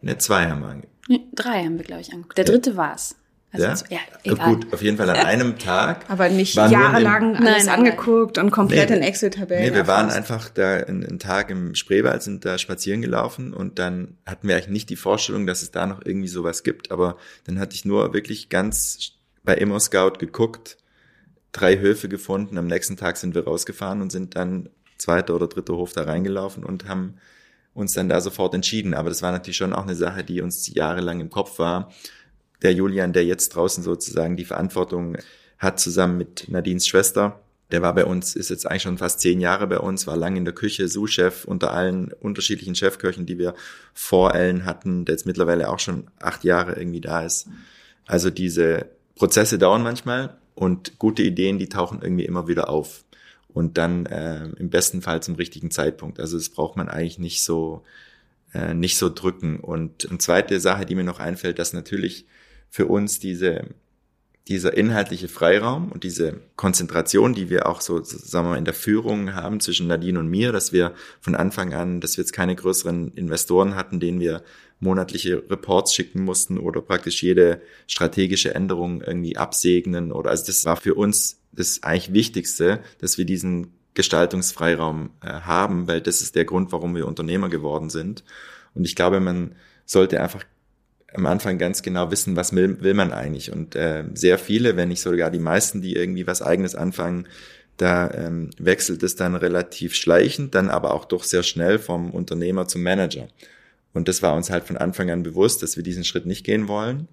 Ne, 0.00 0.18
zwei 0.18 0.46
haben 0.48 0.60
wir 0.60 0.68
angeguckt. 0.68 1.08
Nee, 1.08 1.26
drei 1.34 1.64
haben 1.64 1.76
wir, 1.78 1.84
glaube 1.84 2.00
ich, 2.00 2.12
angeguckt. 2.12 2.38
Der 2.38 2.44
dritte 2.44 2.70
ja. 2.70 2.76
war's. 2.76 3.16
Also 3.54 3.66
ja? 3.66 3.76
So, 3.76 3.84
ja, 3.88 3.98
egal. 4.24 4.54
Gut, 4.54 4.72
auf 4.72 4.82
jeden 4.82 4.96
Fall 4.96 5.08
an 5.08 5.24
einem 5.24 5.58
Tag. 5.58 6.04
Aber 6.08 6.28
nicht 6.28 6.54
jahrelang 6.54 7.36
alles 7.36 7.66
nein, 7.66 7.78
angeguckt 7.78 8.36
nein. 8.36 8.46
und 8.46 8.50
komplett 8.50 8.90
nee, 8.90 8.96
in 8.96 9.02
Excel-Tabellen. 9.02 9.70
Nee, 9.70 9.74
wir 9.74 9.86
waren 9.86 10.10
einfach 10.10 10.48
da 10.48 10.78
einen 10.78 11.20
Tag 11.20 11.50
im 11.50 11.76
Spreewald, 11.76 12.22
sind 12.22 12.44
da 12.44 12.58
spazieren 12.58 13.00
gelaufen 13.00 13.54
und 13.54 13.78
dann 13.78 14.16
hatten 14.26 14.48
wir 14.48 14.56
eigentlich 14.56 14.68
nicht 14.68 14.90
die 14.90 14.96
Vorstellung, 14.96 15.46
dass 15.46 15.62
es 15.62 15.70
da 15.70 15.86
noch 15.86 16.04
irgendwie 16.04 16.28
sowas 16.28 16.64
gibt, 16.64 16.90
aber 16.90 17.16
dann 17.44 17.60
hatte 17.60 17.76
ich 17.76 17.84
nur 17.84 18.12
wirklich 18.12 18.48
ganz 18.48 19.12
bei 19.44 19.54
Immo 19.54 19.78
Scout 19.78 20.18
geguckt, 20.18 20.76
drei 21.52 21.78
Höfe 21.78 22.08
gefunden, 22.08 22.58
am 22.58 22.66
nächsten 22.66 22.96
Tag 22.96 23.16
sind 23.16 23.36
wir 23.36 23.44
rausgefahren 23.44 24.02
und 24.02 24.10
sind 24.10 24.34
dann 24.34 24.68
zweiter 24.98 25.34
oder 25.34 25.46
dritter 25.46 25.76
Hof 25.76 25.92
da 25.92 26.02
reingelaufen 26.02 26.64
und 26.64 26.88
haben 26.88 27.14
uns 27.72 27.92
dann 27.92 28.08
da 28.08 28.20
sofort 28.20 28.54
entschieden. 28.54 28.94
Aber 28.94 29.08
das 29.08 29.22
war 29.22 29.32
natürlich 29.32 29.56
schon 29.56 29.72
auch 29.72 29.82
eine 29.82 29.94
Sache, 29.94 30.24
die 30.24 30.40
uns 30.40 30.72
jahrelang 30.74 31.20
im 31.20 31.30
Kopf 31.30 31.58
war 31.58 31.92
der 32.64 32.72
Julian, 32.72 33.12
der 33.12 33.24
jetzt 33.24 33.50
draußen 33.50 33.84
sozusagen 33.84 34.36
die 34.36 34.44
Verantwortung 34.44 35.16
hat, 35.58 35.78
zusammen 35.78 36.18
mit 36.18 36.48
Nadines 36.48 36.88
Schwester. 36.88 37.40
Der 37.70 37.82
war 37.82 37.94
bei 37.94 38.04
uns, 38.04 38.36
ist 38.36 38.50
jetzt 38.50 38.66
eigentlich 38.66 38.82
schon 38.82 38.98
fast 38.98 39.20
zehn 39.20 39.40
Jahre 39.40 39.66
bei 39.66 39.78
uns, 39.78 40.06
war 40.06 40.16
lange 40.16 40.38
in 40.38 40.44
der 40.44 40.54
Küche, 40.54 40.88
Sous-Chef 40.88 41.44
unter 41.44 41.72
allen 41.72 42.12
unterschiedlichen 42.12 42.74
Chefköchen, 42.74 43.26
die 43.26 43.38
wir 43.38 43.54
vor 43.92 44.34
Ellen 44.34 44.64
hatten, 44.64 45.04
der 45.04 45.14
jetzt 45.14 45.26
mittlerweile 45.26 45.68
auch 45.68 45.78
schon 45.78 46.08
acht 46.20 46.44
Jahre 46.44 46.76
irgendwie 46.76 47.00
da 47.00 47.24
ist. 47.24 47.48
Also 48.06 48.30
diese 48.30 48.86
Prozesse 49.14 49.58
dauern 49.58 49.82
manchmal 49.82 50.36
und 50.54 50.98
gute 50.98 51.22
Ideen, 51.22 51.58
die 51.58 51.68
tauchen 51.68 52.00
irgendwie 52.02 52.24
immer 52.24 52.48
wieder 52.48 52.68
auf. 52.68 53.04
Und 53.48 53.78
dann 53.78 54.06
äh, 54.06 54.46
im 54.56 54.68
besten 54.68 55.00
Fall 55.00 55.22
zum 55.22 55.36
richtigen 55.36 55.70
Zeitpunkt. 55.70 56.18
Also 56.18 56.36
das 56.36 56.48
braucht 56.48 56.76
man 56.76 56.88
eigentlich 56.88 57.20
nicht 57.20 57.44
so, 57.44 57.84
äh, 58.52 58.74
nicht 58.74 58.98
so 58.98 59.08
drücken. 59.08 59.60
Und 59.60 60.08
eine 60.08 60.18
zweite 60.18 60.58
Sache, 60.58 60.86
die 60.86 60.96
mir 60.96 61.04
noch 61.04 61.20
einfällt, 61.20 61.60
dass 61.60 61.72
natürlich 61.72 62.26
für 62.74 62.86
uns 62.86 63.20
diese, 63.20 63.68
dieser 64.48 64.76
inhaltliche 64.76 65.28
Freiraum 65.28 65.92
und 65.92 66.02
diese 66.02 66.40
Konzentration, 66.56 67.32
die 67.32 67.48
wir 67.48 67.68
auch 67.68 67.80
so, 67.80 68.02
sagen 68.02 68.48
wir 68.48 68.58
in 68.58 68.64
der 68.64 68.74
Führung 68.74 69.32
haben 69.32 69.60
zwischen 69.60 69.86
Nadine 69.86 70.18
und 70.18 70.26
mir, 70.26 70.50
dass 70.50 70.72
wir 70.72 70.92
von 71.20 71.36
Anfang 71.36 71.72
an, 71.72 72.00
dass 72.00 72.16
wir 72.16 72.22
jetzt 72.24 72.32
keine 72.32 72.56
größeren 72.56 73.12
Investoren 73.14 73.76
hatten, 73.76 74.00
denen 74.00 74.18
wir 74.18 74.42
monatliche 74.80 75.44
Reports 75.48 75.94
schicken 75.94 76.24
mussten 76.24 76.58
oder 76.58 76.80
praktisch 76.80 77.22
jede 77.22 77.62
strategische 77.86 78.56
Änderung 78.56 79.02
irgendwie 79.02 79.36
absegnen 79.36 80.10
oder, 80.10 80.30
also 80.30 80.44
das 80.46 80.64
war 80.64 80.76
für 80.76 80.94
uns 80.94 81.38
das 81.52 81.84
eigentlich 81.84 82.12
Wichtigste, 82.12 82.80
dass 82.98 83.18
wir 83.18 83.24
diesen 83.24 83.68
Gestaltungsfreiraum 83.94 85.10
äh, 85.22 85.28
haben, 85.28 85.86
weil 85.86 86.00
das 86.00 86.22
ist 86.22 86.34
der 86.34 86.44
Grund, 86.44 86.72
warum 86.72 86.96
wir 86.96 87.06
Unternehmer 87.06 87.50
geworden 87.50 87.88
sind. 87.88 88.24
Und 88.74 88.84
ich 88.84 88.96
glaube, 88.96 89.20
man 89.20 89.54
sollte 89.86 90.20
einfach 90.20 90.42
am 91.14 91.26
Anfang 91.26 91.58
ganz 91.58 91.82
genau 91.82 92.10
wissen, 92.10 92.36
was 92.36 92.54
will, 92.54 92.82
will 92.82 92.94
man 92.94 93.12
eigentlich. 93.12 93.52
Und 93.52 93.76
äh, 93.76 94.04
sehr 94.14 94.38
viele, 94.38 94.76
wenn 94.76 94.88
nicht 94.88 95.00
sogar 95.00 95.30
die 95.30 95.38
meisten, 95.38 95.80
die 95.80 95.94
irgendwie 95.94 96.26
was 96.26 96.42
eigenes 96.42 96.74
anfangen, 96.74 97.26
da 97.76 98.10
ähm, 98.12 98.50
wechselt 98.58 99.02
es 99.02 99.16
dann 99.16 99.34
relativ 99.34 99.94
schleichend, 99.94 100.54
dann 100.54 100.70
aber 100.70 100.94
auch 100.94 101.04
doch 101.04 101.24
sehr 101.24 101.42
schnell 101.42 101.78
vom 101.78 102.10
Unternehmer 102.10 102.68
zum 102.68 102.82
Manager. 102.82 103.28
Und 103.92 104.08
das 104.08 104.22
war 104.22 104.34
uns 104.34 104.50
halt 104.50 104.64
von 104.64 104.76
Anfang 104.76 105.10
an 105.10 105.22
bewusst, 105.22 105.62
dass 105.62 105.76
wir 105.76 105.84
diesen 105.84 106.04
Schritt 106.04 106.26
nicht 106.26 106.44
gehen 106.44 106.68
wollen. 106.68 107.08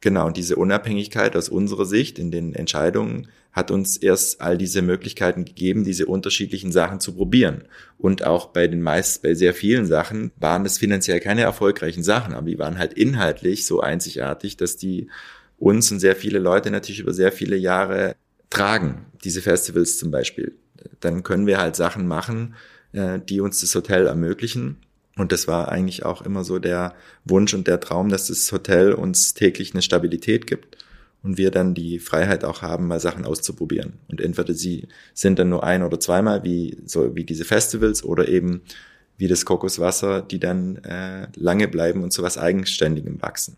Genau, 0.00 0.26
und 0.26 0.36
diese 0.36 0.56
Unabhängigkeit 0.56 1.36
aus 1.36 1.48
unserer 1.48 1.84
Sicht 1.84 2.18
in 2.18 2.30
den 2.30 2.54
Entscheidungen 2.54 3.28
hat 3.52 3.70
uns 3.70 3.96
erst 3.96 4.40
all 4.40 4.56
diese 4.56 4.82
Möglichkeiten 4.82 5.44
gegeben, 5.44 5.84
diese 5.84 6.06
unterschiedlichen 6.06 6.72
Sachen 6.72 7.00
zu 7.00 7.14
probieren. 7.14 7.64
Und 7.98 8.24
auch 8.24 8.46
bei 8.46 8.66
den 8.66 8.80
meist, 8.80 9.22
bei 9.22 9.34
sehr 9.34 9.54
vielen 9.54 9.86
Sachen 9.86 10.32
waren 10.36 10.64
es 10.64 10.78
finanziell 10.78 11.20
keine 11.20 11.42
erfolgreichen 11.42 12.02
Sachen, 12.02 12.34
aber 12.34 12.46
die 12.46 12.58
waren 12.58 12.78
halt 12.78 12.94
inhaltlich 12.94 13.66
so 13.66 13.80
einzigartig, 13.80 14.56
dass 14.56 14.76
die 14.76 15.08
uns 15.58 15.92
und 15.92 16.00
sehr 16.00 16.16
viele 16.16 16.38
Leute 16.38 16.70
natürlich 16.70 17.00
über 17.00 17.12
sehr 17.12 17.30
viele 17.30 17.56
Jahre 17.56 18.16
tragen. 18.50 19.06
Diese 19.22 19.42
Festivals 19.42 19.98
zum 19.98 20.10
Beispiel. 20.10 20.54
Dann 21.00 21.22
können 21.22 21.46
wir 21.46 21.58
halt 21.58 21.76
Sachen 21.76 22.08
machen, 22.08 22.54
äh, 22.92 23.20
die 23.20 23.40
uns 23.40 23.60
das 23.60 23.74
Hotel 23.74 24.06
ermöglichen 24.06 24.78
und 25.16 25.30
das 25.30 25.46
war 25.46 25.68
eigentlich 25.68 26.04
auch 26.04 26.22
immer 26.22 26.42
so 26.42 26.58
der 26.58 26.94
Wunsch 27.24 27.52
und 27.52 27.66
der 27.66 27.80
Traum, 27.80 28.08
dass 28.08 28.28
das 28.28 28.50
Hotel 28.50 28.92
uns 28.92 29.34
täglich 29.34 29.74
eine 29.74 29.82
Stabilität 29.82 30.46
gibt 30.46 30.81
und 31.22 31.38
wir 31.38 31.50
dann 31.50 31.74
die 31.74 31.98
Freiheit 31.98 32.44
auch 32.44 32.62
haben, 32.62 32.88
mal 32.88 33.00
Sachen 33.00 33.24
auszuprobieren. 33.24 33.94
Und 34.08 34.20
entweder 34.20 34.54
sie 34.54 34.88
sind 35.14 35.38
dann 35.38 35.48
nur 35.48 35.64
ein 35.64 35.82
oder 35.82 36.00
zweimal, 36.00 36.42
wie 36.44 36.78
so 36.84 37.14
wie 37.14 37.24
diese 37.24 37.44
Festivals, 37.44 38.04
oder 38.04 38.28
eben 38.28 38.62
wie 39.16 39.28
das 39.28 39.44
Kokoswasser, 39.44 40.22
die 40.22 40.40
dann 40.40 40.76
äh, 40.78 41.28
lange 41.36 41.68
bleiben 41.68 42.02
und 42.02 42.12
zu 42.12 42.22
was 42.22 42.38
Eigenständigem 42.38 43.22
wachsen. 43.22 43.56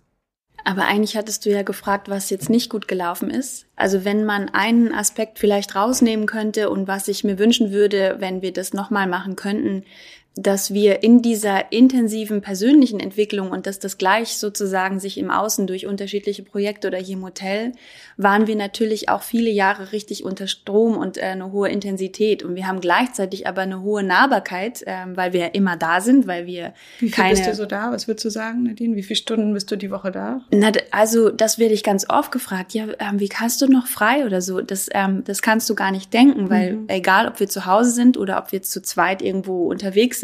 Aber 0.66 0.86
eigentlich 0.86 1.16
hattest 1.16 1.44
du 1.44 1.50
ja 1.50 1.62
gefragt, 1.62 2.08
was 2.08 2.30
jetzt 2.30 2.48
nicht 2.48 2.70
gut 2.70 2.88
gelaufen 2.88 3.28
ist. 3.28 3.66
Also 3.76 4.04
wenn 4.04 4.24
man 4.24 4.48
einen 4.48 4.94
Aspekt 4.94 5.38
vielleicht 5.38 5.74
rausnehmen 5.74 6.26
könnte 6.26 6.70
und 6.70 6.88
was 6.88 7.06
ich 7.08 7.22
mir 7.22 7.38
wünschen 7.38 7.70
würde, 7.70 8.16
wenn 8.18 8.40
wir 8.40 8.52
das 8.52 8.72
nochmal 8.72 9.06
machen 9.06 9.36
könnten, 9.36 9.84
dass 10.36 10.74
wir 10.74 11.04
in 11.04 11.22
dieser 11.22 11.70
intensiven 11.70 12.40
persönlichen 12.40 12.98
Entwicklung 12.98 13.50
und 13.50 13.66
dass 13.68 13.78
das 13.78 13.98
gleich 13.98 14.36
sozusagen 14.36 14.98
sich 14.98 15.16
im 15.16 15.30
Außen 15.30 15.68
durch 15.68 15.86
unterschiedliche 15.86 16.42
Projekte 16.42 16.88
oder 16.88 16.98
hier 16.98 17.16
im 17.16 17.24
Hotel, 17.24 17.72
waren 18.16 18.48
wir 18.48 18.56
natürlich 18.56 19.08
auch 19.08 19.22
viele 19.22 19.50
Jahre 19.50 19.92
richtig 19.92 20.24
unter 20.24 20.48
Strom 20.48 20.96
und 20.96 21.18
äh, 21.18 21.22
eine 21.22 21.52
hohe 21.52 21.68
Intensität. 21.68 22.42
Und 22.42 22.56
wir 22.56 22.66
haben 22.66 22.80
gleichzeitig 22.80 23.46
aber 23.46 23.62
eine 23.62 23.82
hohe 23.82 24.02
Nahbarkeit, 24.02 24.82
äh, 24.82 24.92
weil 25.14 25.32
wir 25.32 25.40
ja 25.40 25.46
immer 25.46 25.76
da 25.76 26.00
sind, 26.00 26.26
weil 26.26 26.46
wir 26.46 26.74
Wie 26.98 27.06
viel 27.06 27.14
keine... 27.14 27.30
bist 27.30 27.46
du 27.46 27.54
so 27.54 27.66
da? 27.66 27.92
Was 27.92 28.08
würdest 28.08 28.24
du 28.24 28.30
sagen, 28.30 28.64
Nadine? 28.64 28.96
Wie 28.96 29.04
viele 29.04 29.16
Stunden 29.16 29.54
bist 29.54 29.70
du 29.70 29.76
die 29.76 29.92
Woche 29.92 30.10
da? 30.10 30.40
Na, 30.50 30.72
also 30.90 31.30
das 31.30 31.60
werde 31.60 31.74
ich 31.74 31.84
ganz 31.84 32.10
oft 32.10 32.32
gefragt. 32.32 32.74
Ja, 32.74 32.86
ähm, 32.98 33.20
wie 33.20 33.28
kannst 33.28 33.62
du 33.62 33.68
noch 33.68 33.86
frei 33.86 34.26
oder 34.26 34.42
so? 34.42 34.60
Das, 34.60 34.88
ähm, 34.92 35.22
das 35.24 35.42
kannst 35.42 35.70
du 35.70 35.76
gar 35.76 35.92
nicht 35.92 36.12
denken, 36.12 36.50
weil 36.50 36.72
mhm. 36.72 36.88
egal, 36.88 37.28
ob 37.28 37.38
wir 37.38 37.48
zu 37.48 37.66
Hause 37.66 37.90
sind 37.90 38.16
oder 38.16 38.38
ob 38.38 38.50
wir 38.50 38.62
zu 38.62 38.82
zweit 38.82 39.22
irgendwo 39.22 39.68
unterwegs 39.70 40.20
sind, 40.20 40.23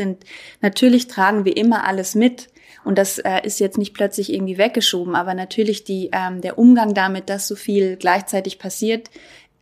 natürlich 0.60 1.08
tragen 1.08 1.44
wir 1.44 1.56
immer 1.56 1.84
alles 1.86 2.14
mit. 2.14 2.48
Und 2.82 2.96
das 2.96 3.18
äh, 3.18 3.40
ist 3.44 3.60
jetzt 3.60 3.76
nicht 3.76 3.92
plötzlich 3.92 4.32
irgendwie 4.32 4.56
weggeschoben, 4.56 5.14
aber 5.14 5.34
natürlich 5.34 5.84
die, 5.84 6.10
ähm, 6.12 6.40
der 6.40 6.58
Umgang 6.58 6.94
damit, 6.94 7.28
dass 7.28 7.46
so 7.46 7.54
viel 7.54 7.96
gleichzeitig 7.96 8.58
passiert, 8.58 9.10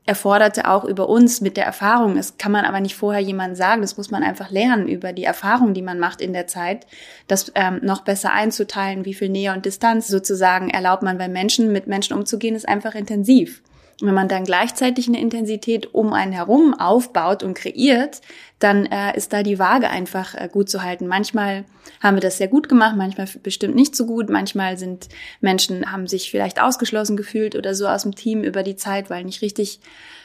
erforderte 0.09 0.71
auch 0.71 0.85
über 0.85 1.09
uns 1.09 1.43
mit 1.43 1.59
der 1.59 1.67
Erfahrung. 1.67 2.17
Das 2.17 2.39
kann 2.39 2.51
man 2.51 2.65
aber 2.65 2.81
nicht 2.81 2.97
vorher 2.97 3.21
jemandem 3.21 3.57
sagen. 3.57 3.83
Das 3.83 3.99
muss 3.99 4.11
man 4.11 4.23
einfach 4.23 4.51
lernen 4.51 4.89
über 4.89 5.13
die 5.13 5.25
Erfahrung, 5.25 5.75
die 5.75 5.83
man 5.83 5.99
macht 5.99 6.23
in 6.23 6.33
der 6.33 6.47
Zeit, 6.47 6.87
das 7.27 7.53
ähm, 7.55 7.81
noch 7.83 8.01
besser 8.03 8.33
einzuteilen, 8.33 9.05
wie 9.05 9.13
viel 9.13 9.29
Nähe 9.29 9.53
und 9.53 9.67
Distanz 9.67 10.09
sozusagen 10.09 10.71
erlaubt 10.71 11.03
man 11.03 11.19
bei 11.19 11.29
Menschen, 11.29 11.73
mit 11.73 11.89
Menschen 11.89 12.17
umzugehen, 12.17 12.55
ist 12.55 12.67
einfach 12.67 12.95
intensiv. 12.95 13.63
Wenn 14.01 14.15
man 14.15 14.29
dann 14.29 14.45
gleichzeitig 14.45 15.09
eine 15.09 15.21
Intensität 15.21 15.93
um 15.93 16.13
einen 16.13 16.33
herum 16.33 16.73
aufbaut 16.79 17.43
und 17.43 17.55
kreiert, 17.55 18.21
dann 18.61 18.87
äh, 18.87 19.17
ist 19.17 19.33
da 19.33 19.43
die 19.43 19.59
Waage 19.59 19.91
einfach 19.91 20.35
äh, 20.35 20.49
gut 20.51 20.71
zu 20.71 20.83
halten. 20.83 21.09
Manchmal 21.09 21.65
haben 22.01 22.17
wir 22.17 22.21
das 22.21 22.39
sehr 22.39 22.47
gut 22.47 22.69
gemacht, 22.69 22.97
manchmal 22.97 23.27
bestimmt 23.43 23.75
nicht 23.75 23.97
so 23.97 24.07
gut. 24.07 24.31
Manchmal 24.31 24.77
sind 24.77 25.09
Menschen, 25.41 25.91
haben 25.91 26.07
sich 26.07 26.31
vielleicht 26.31 26.63
ausgeschlossen 26.63 27.17
gefühlt 27.17 27.57
oder 27.57 27.75
so 27.75 27.89
aus 27.89 28.05
dem 28.05 28.15
Team 28.15 28.45
über 28.45 28.63
die 28.63 28.77
Zeit, 28.77 29.11
weil 29.11 29.25
nicht 29.25 29.43
richtig 29.43 29.81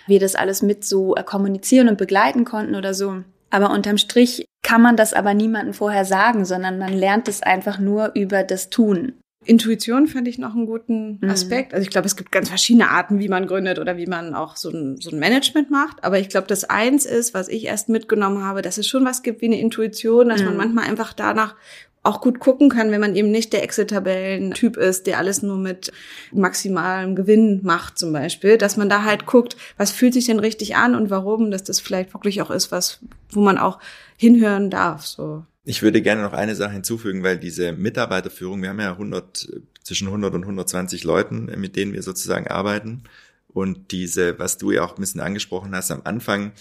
wir 0.06 0.20
das 0.20 0.36
alles 0.36 0.62
mit 0.62 0.86
so 0.86 1.16
äh, 1.16 1.24
kommunizieren 1.24 1.90
und 1.90 1.98
begleiten 1.98 2.46
konnten 2.46 2.76
oder 2.76 2.94
so. 2.94 3.24
Aber 3.50 3.72
unterm 3.72 3.98
Strich 3.98 4.46
kann 4.62 4.82
man 4.82 4.98
das 4.98 5.14
aber 5.14 5.34
niemandem 5.34 5.74
vorher 5.74 6.06
sagen, 6.06 6.46
sondern 6.46 6.78
man 6.78 6.94
lernt 6.94 7.28
es 7.28 7.42
einfach 7.42 7.80
nur 7.80 8.12
über 8.14 8.44
das 8.44 8.70
Tun. 8.70 9.14
Intuition 9.46 10.08
fand 10.08 10.28
ich 10.28 10.38
noch 10.38 10.56
einen 10.56 10.66
guten 10.66 11.20
mhm. 11.22 11.30
Aspekt. 11.30 11.72
Mhm. 11.72 11.76
Also 11.76 11.84
ich 11.84 11.90
glaube, 11.90 12.08
es 12.08 12.16
gibt 12.16 12.32
ganz 12.32 12.50
verschiedene 12.50 12.90
Arten, 12.90 13.20
wie 13.20 13.30
man 13.30 13.48
gründet 13.48 13.80
oder 13.80 13.98
wie 13.98 14.08
man 14.08 14.34
auch 14.36 14.56
so 14.56 14.70
ein, 14.70 15.00
so 15.00 15.12
ein 15.12 15.20
Management 15.20 15.70
macht. 15.72 16.04
Aber 16.04 16.20
ich 16.20 16.30
glaube, 16.30 16.48
das 16.48 16.64
eins 16.64 17.06
ist, 17.06 17.34
was 17.34 17.48
ich 17.48 17.66
erst 17.66 17.90
mitgenommen 17.90 18.44
habe, 18.44 18.62
dass 18.62 18.78
es 18.78 18.88
schon 18.88 19.06
was 19.06 19.24
gibt 19.24 19.42
wie 19.42 19.48
eine 19.48 19.60
Intuition, 19.60 20.30
dass 20.30 20.42
mhm. 20.42 20.48
man 20.48 20.58
manchmal 20.58 20.90
einfach 20.90 21.14
danach 21.14 21.56
auch 22.04 22.20
gut 22.20 22.40
gucken 22.40 22.70
kann, 22.70 22.92
wenn 22.92 23.00
man 23.00 23.16
eben 23.16 23.32
nicht 23.32 23.54
der 23.54 23.64
Excel-Tabellen-Typ 23.64 24.76
ist, 24.76 25.08
der 25.08 25.18
alles 25.18 25.42
nur 25.42 25.58
mit 25.58 25.92
maximalem 26.34 27.16
Gewinn 27.16 27.62
macht 27.64 27.98
zum 27.98 28.12
Beispiel, 28.12 28.58
dass 28.58 28.76
man 28.76 28.90
da 28.90 29.04
halt 29.04 29.26
guckt, 29.26 29.56
was 29.78 29.92
fühlt 29.92 30.14
sich 30.14 30.26
denn 30.26 30.40
richtig 30.40 30.76
an 30.76 30.96
und 30.96 31.10
warum, 31.10 31.50
dass 31.50 31.64
das 31.64 31.80
vielleicht 31.80 32.14
wirklich 32.14 32.42
auch 32.42 32.52
ist, 32.52 32.72
was, 32.72 33.00
wo 33.30 33.42
man 33.42 33.58
auch 33.58 33.80
hinhören 34.18 34.70
darf, 34.70 35.06
so. 35.06 35.46
Ich 35.66 35.82
würde 35.82 36.02
gerne 36.02 36.22
noch 36.22 36.34
eine 36.34 36.56
Sache 36.56 36.74
hinzufügen, 36.74 37.24
weil 37.24 37.38
diese 37.38 37.72
Mitarbeiterführung, 37.72 38.62
wir 38.62 38.70
haben 38.70 38.82
ja 38.82 38.92
100, 38.92 39.62
zwischen 39.82 40.08
100 40.08 40.34
und 40.34 40.42
120 40.42 41.06
Leuten, 41.06 41.46
mit 41.58 41.78
denen 41.78 41.94
wir 41.94 42.04
sozusagen 42.04 42.48
arbeiten. 42.48 43.04
Und 43.48 43.92
diese, 43.92 44.38
was 44.40 44.58
du 44.58 44.72
ja 44.72 44.84
auch 44.84 44.98
ein 44.98 45.02
bisschen 45.02 45.22
angesprochen 45.22 45.74
hast, 45.74 45.90
am 45.90 46.02
Anfang 46.04 46.52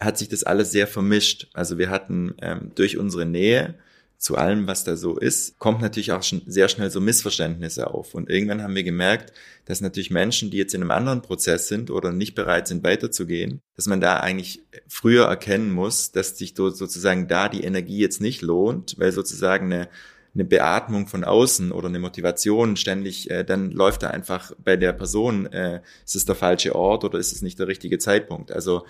hat 0.00 0.18
sich 0.18 0.28
das 0.28 0.42
alles 0.42 0.72
sehr 0.72 0.88
vermischt. 0.88 1.46
Also 1.52 1.78
wir 1.78 1.88
hatten 1.88 2.34
ähm, 2.42 2.72
durch 2.74 2.98
unsere 2.98 3.26
Nähe 3.26 3.74
zu 4.18 4.36
allem, 4.36 4.66
was 4.66 4.82
da 4.82 4.96
so 4.96 5.16
ist, 5.16 5.58
kommt 5.58 5.80
natürlich 5.80 6.10
auch 6.10 6.24
schon 6.24 6.42
sehr 6.44 6.68
schnell 6.68 6.90
so 6.90 7.00
Missverständnisse 7.00 7.88
auf. 7.88 8.14
Und 8.14 8.28
irgendwann 8.28 8.62
haben 8.62 8.74
wir 8.74 8.82
gemerkt, 8.82 9.32
dass 9.64 9.80
natürlich 9.80 10.10
Menschen, 10.10 10.50
die 10.50 10.56
jetzt 10.56 10.74
in 10.74 10.82
einem 10.82 10.90
anderen 10.90 11.22
Prozess 11.22 11.68
sind 11.68 11.90
oder 11.90 12.12
nicht 12.12 12.34
bereit 12.34 12.66
sind, 12.66 12.82
weiterzugehen, 12.82 13.60
dass 13.76 13.86
man 13.86 14.00
da 14.00 14.18
eigentlich 14.18 14.62
früher 14.88 15.26
erkennen 15.26 15.70
muss, 15.70 16.10
dass 16.10 16.36
sich 16.36 16.54
sozusagen 16.56 17.28
da 17.28 17.48
die 17.48 17.62
Energie 17.62 17.98
jetzt 17.98 18.20
nicht 18.20 18.42
lohnt, 18.42 18.96
weil 18.98 19.12
sozusagen 19.12 19.72
eine 19.72 19.88
eine 20.34 20.44
Beatmung 20.44 21.06
von 21.06 21.24
außen 21.24 21.72
oder 21.72 21.88
eine 21.88 21.98
Motivation 21.98 22.76
ständig, 22.76 23.30
äh, 23.30 23.44
dann 23.44 23.70
läuft 23.70 24.02
da 24.02 24.10
einfach 24.10 24.52
bei 24.62 24.76
der 24.76 24.92
Person, 24.92 25.46
äh, 25.46 25.80
ist 26.04 26.16
es 26.16 26.26
der 26.26 26.34
falsche 26.34 26.74
Ort 26.74 27.04
oder 27.04 27.18
ist 27.18 27.32
es 27.32 27.42
nicht 27.42 27.58
der 27.58 27.66
richtige 27.66 27.98
Zeitpunkt. 27.98 28.52
Also, 28.52 28.84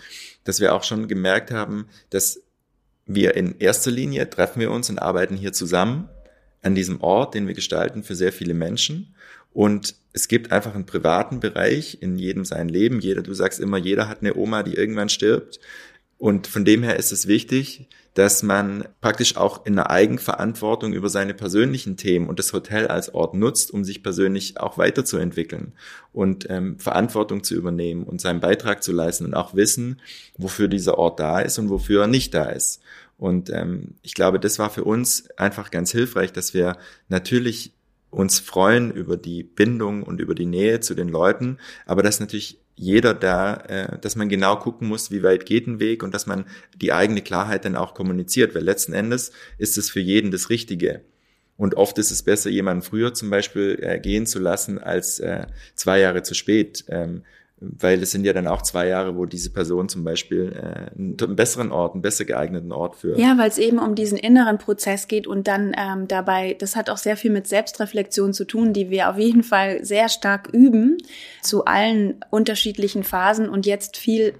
dass 0.44 0.60
wir 0.60 0.74
auch 0.74 0.82
schon 0.82 1.08
gemerkt 1.08 1.50
haben, 1.50 1.88
dass 2.10 2.42
wir 3.08 3.34
in 3.34 3.58
erster 3.58 3.90
Linie 3.90 4.28
treffen 4.30 4.60
wir 4.60 4.70
uns 4.70 4.88
und 4.90 4.98
arbeiten 4.98 5.36
hier 5.36 5.52
zusammen 5.52 6.08
an 6.62 6.74
diesem 6.74 7.00
Ort, 7.00 7.34
den 7.34 7.46
wir 7.46 7.54
gestalten 7.54 8.02
für 8.02 8.14
sehr 8.14 8.32
viele 8.32 8.54
Menschen. 8.54 9.14
Und 9.52 9.94
es 10.12 10.28
gibt 10.28 10.52
einfach 10.52 10.74
einen 10.74 10.86
privaten 10.86 11.40
Bereich 11.40 11.98
in 12.02 12.18
jedem 12.18 12.44
sein 12.44 12.68
Leben. 12.68 13.00
Jeder, 13.00 13.22
du 13.22 13.32
sagst 13.32 13.60
immer, 13.60 13.78
jeder 13.78 14.08
hat 14.08 14.20
eine 14.20 14.36
Oma, 14.36 14.62
die 14.62 14.74
irgendwann 14.74 15.08
stirbt. 15.08 15.58
Und 16.18 16.46
von 16.46 16.64
dem 16.64 16.82
her 16.82 16.96
ist 16.96 17.10
es 17.10 17.26
wichtig, 17.26 17.88
dass 18.18 18.42
man 18.42 18.88
praktisch 19.00 19.36
auch 19.36 19.64
in 19.64 19.78
einer 19.78 19.90
Eigenverantwortung 19.90 20.92
über 20.92 21.08
seine 21.08 21.34
persönlichen 21.34 21.96
Themen 21.96 22.28
und 22.28 22.40
das 22.40 22.52
Hotel 22.52 22.88
als 22.88 23.14
Ort 23.14 23.34
nutzt, 23.34 23.70
um 23.70 23.84
sich 23.84 24.02
persönlich 24.02 24.58
auch 24.58 24.76
weiterzuentwickeln 24.76 25.72
und 26.12 26.50
ähm, 26.50 26.80
Verantwortung 26.80 27.44
zu 27.44 27.54
übernehmen 27.54 28.02
und 28.02 28.20
seinen 28.20 28.40
Beitrag 28.40 28.82
zu 28.82 28.90
leisten 28.90 29.24
und 29.24 29.34
auch 29.34 29.54
wissen, 29.54 30.00
wofür 30.36 30.66
dieser 30.66 30.98
Ort 30.98 31.20
da 31.20 31.38
ist 31.38 31.60
und 31.60 31.70
wofür 31.70 32.02
er 32.02 32.06
nicht 32.08 32.34
da 32.34 32.46
ist. 32.46 32.80
Und 33.18 33.50
ähm, 33.50 33.94
ich 34.02 34.14
glaube, 34.14 34.40
das 34.40 34.58
war 34.58 34.70
für 34.70 34.82
uns 34.82 35.30
einfach 35.36 35.70
ganz 35.70 35.92
hilfreich, 35.92 36.32
dass 36.32 36.54
wir 36.54 36.76
natürlich 37.08 37.72
uns 38.10 38.40
freuen 38.40 38.90
über 38.90 39.16
die 39.16 39.44
Bindung 39.44 40.02
und 40.02 40.20
über 40.20 40.34
die 40.34 40.46
Nähe 40.46 40.80
zu 40.80 40.96
den 40.96 41.08
Leuten, 41.08 41.58
aber 41.86 42.02
dass 42.02 42.18
natürlich 42.18 42.58
jeder 42.78 43.12
da, 43.12 43.56
äh, 43.68 43.98
dass 43.98 44.16
man 44.16 44.28
genau 44.28 44.56
gucken 44.56 44.88
muss, 44.88 45.10
wie 45.10 45.22
weit 45.22 45.46
geht 45.46 45.66
ein 45.66 45.80
Weg 45.80 46.02
und 46.02 46.14
dass 46.14 46.26
man 46.26 46.46
die 46.76 46.92
eigene 46.92 47.22
Klarheit 47.22 47.64
dann 47.64 47.76
auch 47.76 47.94
kommuniziert, 47.94 48.54
weil 48.54 48.62
letzten 48.62 48.92
Endes 48.92 49.32
ist 49.58 49.76
es 49.76 49.90
für 49.90 50.00
jeden 50.00 50.30
das 50.30 50.48
Richtige. 50.48 51.02
Und 51.56 51.74
oft 51.74 51.98
ist 51.98 52.12
es 52.12 52.22
besser, 52.22 52.50
jemanden 52.50 52.82
früher 52.82 53.14
zum 53.14 53.30
Beispiel 53.30 53.78
äh, 53.82 53.98
gehen 53.98 54.26
zu 54.26 54.38
lassen, 54.38 54.78
als 54.78 55.18
äh, 55.18 55.46
zwei 55.74 55.98
Jahre 55.98 56.22
zu 56.22 56.34
spät. 56.34 56.84
Ähm, 56.88 57.24
weil 57.60 58.02
es 58.02 58.12
sind 58.12 58.24
ja 58.24 58.32
dann 58.32 58.46
auch 58.46 58.62
zwei 58.62 58.86
Jahre, 58.86 59.16
wo 59.16 59.26
diese 59.26 59.50
Person 59.50 59.88
zum 59.88 60.04
Beispiel 60.04 60.52
äh, 60.52 60.96
einen, 60.96 61.16
besseren 61.36 61.72
Ort, 61.72 61.94
einen 61.94 62.02
besser 62.02 62.24
geeigneten 62.24 62.72
Ort 62.72 62.96
für. 62.96 63.18
Ja, 63.18 63.36
weil 63.36 63.48
es 63.48 63.58
eben 63.58 63.78
um 63.78 63.94
diesen 63.94 64.18
inneren 64.18 64.58
Prozess 64.58 65.08
geht 65.08 65.26
und 65.26 65.48
dann 65.48 65.74
ähm, 65.76 66.06
dabei, 66.06 66.54
das 66.58 66.76
hat 66.76 66.88
auch 66.90 66.98
sehr 66.98 67.16
viel 67.16 67.30
mit 67.30 67.46
Selbstreflexion 67.46 68.32
zu 68.32 68.44
tun, 68.44 68.72
die 68.72 68.90
wir 68.90 69.10
auf 69.10 69.18
jeden 69.18 69.42
Fall 69.42 69.84
sehr 69.84 70.08
stark 70.08 70.48
üben 70.52 70.98
zu 71.42 71.64
allen 71.64 72.24
unterschiedlichen 72.30 73.02
Phasen 73.02 73.48
und 73.48 73.66
jetzt 73.66 73.96
viel 73.96 74.34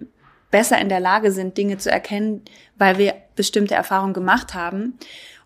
besser 0.51 0.81
in 0.81 0.89
der 0.89 1.01
Lage 1.01 1.33
sind, 1.33 1.59
Dinge 1.59 1.79
zu 1.79 1.91
erkennen, 1.91 2.43
weil 2.77 2.99
wir 2.99 3.15
bestimmte 3.35 3.75
Erfahrungen 3.75 4.15
gemacht 4.15 4.55
haben. 4.55 4.95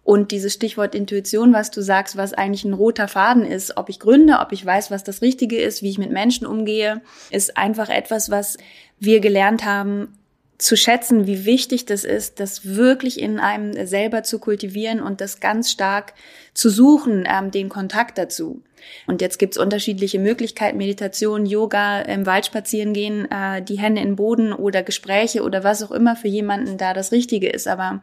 Und 0.04 0.32
dieses 0.32 0.52
Stichwort 0.52 0.94
Intuition, 0.94 1.52
was 1.52 1.70
du 1.70 1.80
sagst, 1.80 2.16
was 2.16 2.34
eigentlich 2.34 2.64
ein 2.64 2.72
roter 2.72 3.06
Faden 3.06 3.44
ist, 3.44 3.76
ob 3.76 3.88
ich 3.88 4.00
gründe, 4.00 4.38
ob 4.40 4.50
ich 4.50 4.64
weiß, 4.66 4.90
was 4.90 5.04
das 5.04 5.22
Richtige 5.22 5.60
ist, 5.60 5.82
wie 5.82 5.90
ich 5.90 5.98
mit 5.98 6.10
Menschen 6.10 6.46
umgehe, 6.46 7.00
ist 7.30 7.56
einfach 7.56 7.88
etwas, 7.88 8.30
was 8.30 8.56
wir 8.98 9.20
gelernt 9.20 9.64
haben 9.64 10.18
zu 10.58 10.76
schätzen, 10.76 11.26
wie 11.26 11.44
wichtig 11.44 11.86
das 11.86 12.04
ist, 12.04 12.40
das 12.40 12.64
wirklich 12.64 13.20
in 13.20 13.38
einem 13.38 13.86
selber 13.86 14.22
zu 14.22 14.38
kultivieren 14.38 15.00
und 15.00 15.20
das 15.20 15.40
ganz 15.40 15.70
stark 15.70 16.14
zu 16.54 16.68
suchen, 16.68 17.24
ähm, 17.28 17.50
den 17.50 17.68
Kontakt 17.68 18.18
dazu. 18.18 18.62
Und 19.06 19.20
jetzt 19.20 19.38
gibt's 19.38 19.58
unterschiedliche 19.58 20.18
Möglichkeiten, 20.18 20.78
Meditation, 20.78 21.46
Yoga, 21.46 22.00
im 22.00 22.26
Wald 22.26 22.46
spazieren 22.46 22.92
gehen, 22.92 23.30
äh, 23.30 23.62
die 23.62 23.78
Hände 23.78 24.00
in 24.00 24.08
den 24.08 24.16
Boden 24.16 24.52
oder 24.52 24.82
Gespräche 24.82 25.42
oder 25.42 25.64
was 25.64 25.82
auch 25.82 25.90
immer 25.90 26.16
für 26.16 26.28
jemanden 26.28 26.78
da 26.78 26.94
das 26.94 27.12
Richtige 27.12 27.48
ist. 27.48 27.68
Aber 27.68 28.02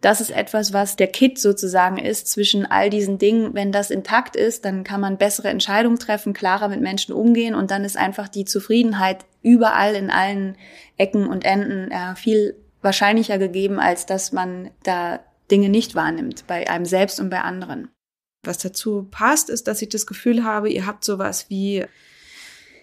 das 0.00 0.20
ist 0.20 0.30
etwas, 0.30 0.72
was 0.72 0.96
der 0.96 1.08
Kit 1.08 1.38
sozusagen 1.38 1.98
ist 1.98 2.28
zwischen 2.28 2.66
all 2.66 2.90
diesen 2.90 3.18
Dingen. 3.18 3.54
Wenn 3.54 3.72
das 3.72 3.90
intakt 3.90 4.36
ist, 4.36 4.64
dann 4.64 4.84
kann 4.84 5.00
man 5.00 5.18
bessere 5.18 5.48
Entscheidungen 5.48 5.98
treffen, 5.98 6.32
klarer 6.32 6.68
mit 6.68 6.80
Menschen 6.80 7.14
umgehen 7.14 7.54
und 7.54 7.70
dann 7.70 7.84
ist 7.84 7.96
einfach 7.96 8.28
die 8.28 8.44
Zufriedenheit 8.44 9.24
überall 9.42 9.94
in 9.94 10.10
allen 10.10 10.56
Ecken 10.96 11.26
und 11.26 11.44
Enden 11.44 11.90
äh, 11.90 12.14
viel 12.16 12.56
wahrscheinlicher 12.82 13.38
gegeben, 13.38 13.78
als 13.78 14.06
dass 14.06 14.32
man 14.32 14.70
da 14.82 15.20
Dinge 15.50 15.68
nicht 15.68 15.94
wahrnimmt, 15.94 16.46
bei 16.46 16.68
einem 16.68 16.84
selbst 16.84 17.20
und 17.20 17.30
bei 17.30 17.40
anderen. 17.40 17.90
Was 18.42 18.58
dazu 18.58 19.06
passt, 19.10 19.50
ist, 19.50 19.68
dass 19.68 19.82
ich 19.82 19.88
das 19.88 20.06
Gefühl 20.06 20.44
habe, 20.44 20.70
ihr 20.70 20.86
habt 20.86 21.04
sowas 21.04 21.46
wie, 21.48 21.84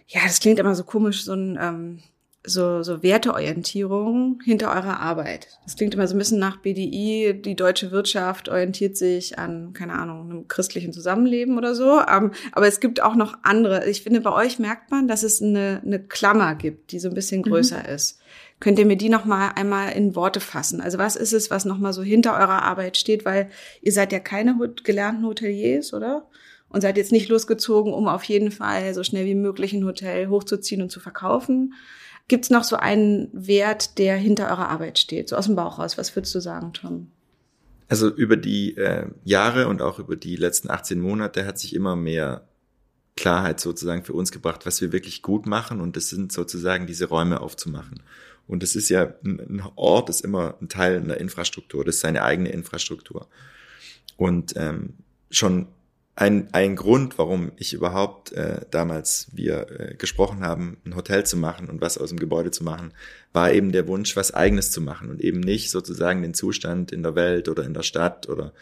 ja, 0.08 0.22
das 0.24 0.40
klingt 0.40 0.60
immer 0.60 0.76
so 0.76 0.84
komisch, 0.84 1.24
so 1.24 1.34
ein 1.34 1.58
ähm, 1.60 2.00
so, 2.48 2.82
so 2.82 3.04
Werteorientierung 3.04 4.40
hinter 4.44 4.70
eurer 4.70 5.02
Arbeit. 5.02 5.48
Das 5.66 5.76
klingt 5.76 5.94
immer 5.94 6.08
so 6.08 6.16
ein 6.16 6.18
bisschen 6.18 6.40
nach 6.40 6.58
BDI. 6.58 7.42
Die 7.44 7.56
deutsche 7.56 7.92
Wirtschaft 7.92 8.48
orientiert 8.48 8.96
sich 8.96 9.38
an, 9.38 9.74
keine 9.74 9.94
Ahnung, 9.94 10.32
einem 10.32 10.48
christlichen 10.48 10.94
Zusammenleben 10.94 11.58
oder 11.58 11.76
so. 11.76 12.00
Ähm, 12.00 12.32
aber 12.54 12.68
es 12.68 12.80
gibt 12.80 13.02
auch 13.02 13.16
noch 13.16 13.38
andere. 13.44 13.86
Ich 13.90 14.02
finde, 14.02 14.22
bei 14.22 14.32
euch 14.32 14.60
merkt 14.60 14.92
man, 14.92 15.10
dass 15.10 15.24
es 15.24 15.42
eine, 15.42 15.82
eine 15.86 16.00
Klammer 16.00 16.56
gibt, 16.56 16.92
die 16.94 17.00
so 17.00 17.10
ein 17.10 17.16
bisschen 17.16 17.42
mhm. 17.42 17.50
größer 17.50 17.80
mhm. 17.80 17.96
ist. 17.96 18.20
Könnt 18.60 18.80
ihr 18.80 18.86
mir 18.86 18.98
die 18.98 19.10
noch 19.10 19.26
mal 19.26 19.50
einmal 19.50 19.92
in 19.92 20.16
Worte 20.16 20.40
fassen? 20.40 20.82
Also 20.82 20.98
was 20.98 21.16
ist 21.16 21.34
es, 21.34 21.52
was 21.52 21.66
noch 21.66 21.78
mal 21.78 21.94
so 21.94 22.02
hinter 22.02 22.34
eurer 22.34 22.64
Arbeit 22.64 22.98
steht? 22.98 23.24
Weil 23.24 23.50
ihr 23.82 23.92
seid 23.92 24.12
ja 24.12 24.20
keine 24.20 24.58
gelernten 24.84 25.26
Hoteliers, 25.26 25.94
oder? 25.94 26.28
Und 26.70 26.82
seid 26.82 26.98
jetzt 26.98 27.12
nicht 27.12 27.30
losgezogen, 27.30 27.94
um 27.94 28.08
auf 28.08 28.24
jeden 28.24 28.52
Fall 28.52 28.94
so 28.94 29.04
schnell 29.04 29.26
wie 29.26 29.36
möglich 29.36 29.74
ein 29.74 29.86
Hotel 29.86 30.28
hochzuziehen 30.28 30.82
und 30.82 30.92
zu 30.92 31.00
verkaufen, 31.00 31.74
Gibt 32.28 32.46
es 32.46 32.50
noch 32.50 32.66
so 32.66 32.76
einen 32.76 33.30
Wert, 33.32 33.98
der 33.98 34.18
hinter 34.18 34.50
eurer 34.50 34.68
Arbeit 34.70 35.00
steht, 35.00 35.30
so 35.30 35.38
aus 35.38 35.46
dem 35.46 35.56
Bauch 35.56 35.80
raus? 35.80 35.98
Was 35.98 36.16
würdest 36.16 36.36
du 36.36 36.42
sagen, 36.42 36.74
Tom? 36.74 37.10
Also 37.88 38.10
über 38.10 38.36
die 38.36 38.76
äh, 38.76 39.08
Jahre 39.24 39.70
und 39.70 39.82
auch 39.82 39.98
über 39.98 40.18
die 40.18 40.36
letzten 40.36 40.70
18 40.70 41.00
Monate 41.00 41.46
hat 41.46 41.58
sich 41.58 41.74
immer 41.74 41.96
mehr 41.96 42.46
Klarheit 43.16 43.62
sozusagen 43.62 44.04
für 44.04 44.12
uns 44.12 44.34
gebracht, 44.34 44.66
was 44.66 44.82
wir 44.82 44.92
wirklich 44.92 45.22
gut 45.22 45.46
machen. 45.46 45.80
Und 45.80 45.96
das 45.96 46.10
sind 46.10 46.34
sozusagen 46.34 46.86
diese 46.86 47.06
Räume 47.06 47.40
aufzumachen. 47.40 48.04
Und 48.48 48.64
das 48.64 48.76
ist 48.76 48.90
ja, 48.90 49.14
ein 49.24 49.62
Ort 49.76 50.10
ist 50.10 50.22
immer 50.22 50.56
ein 50.62 50.70
Teil 50.70 50.98
einer 50.98 51.18
Infrastruktur, 51.18 51.84
das 51.84 51.96
ist 51.96 52.02
seine 52.02 52.24
eigene 52.24 52.50
Infrastruktur. 52.50 53.28
Und 54.16 54.54
ähm, 54.56 54.94
schon 55.30 55.68
ein, 56.16 56.48
ein 56.52 56.76
Grund, 56.76 57.20
warum 57.20 57.52
ich 57.58 57.74
überhaupt 57.74 58.32
äh, 58.32 58.62
damals 58.72 59.28
wir 59.34 59.68
äh, 59.70 59.96
gesprochen 59.96 60.42
haben, 60.42 60.78
ein 60.84 60.96
Hotel 60.96 61.26
zu 61.26 61.38
machen 61.38 61.70
und 61.70 61.80
was 61.80 62.00
aus 62.00 62.10
dem 62.10 62.18
Gebäude 62.18 62.50
zu 62.50 62.64
machen, 62.64 62.92
war 63.34 63.52
eben 63.52 63.72
der 63.72 63.88
Wunsch, 63.88 64.16
was 64.16 64.34
eigenes 64.34 64.72
zu 64.72 64.82
machen 64.82 65.12
und 65.12 65.22
eben 65.22 65.40
nicht 65.40 65.70
sozusagen 65.70 66.24
den 66.24 66.34
Zustand 66.34 66.92
in 66.92 67.04
der 67.04 67.14
Welt 67.14 67.50
oder 67.50 67.64
in 67.64 67.76
der 67.76 67.84
Stadt 67.84 68.28
oder 68.28 68.54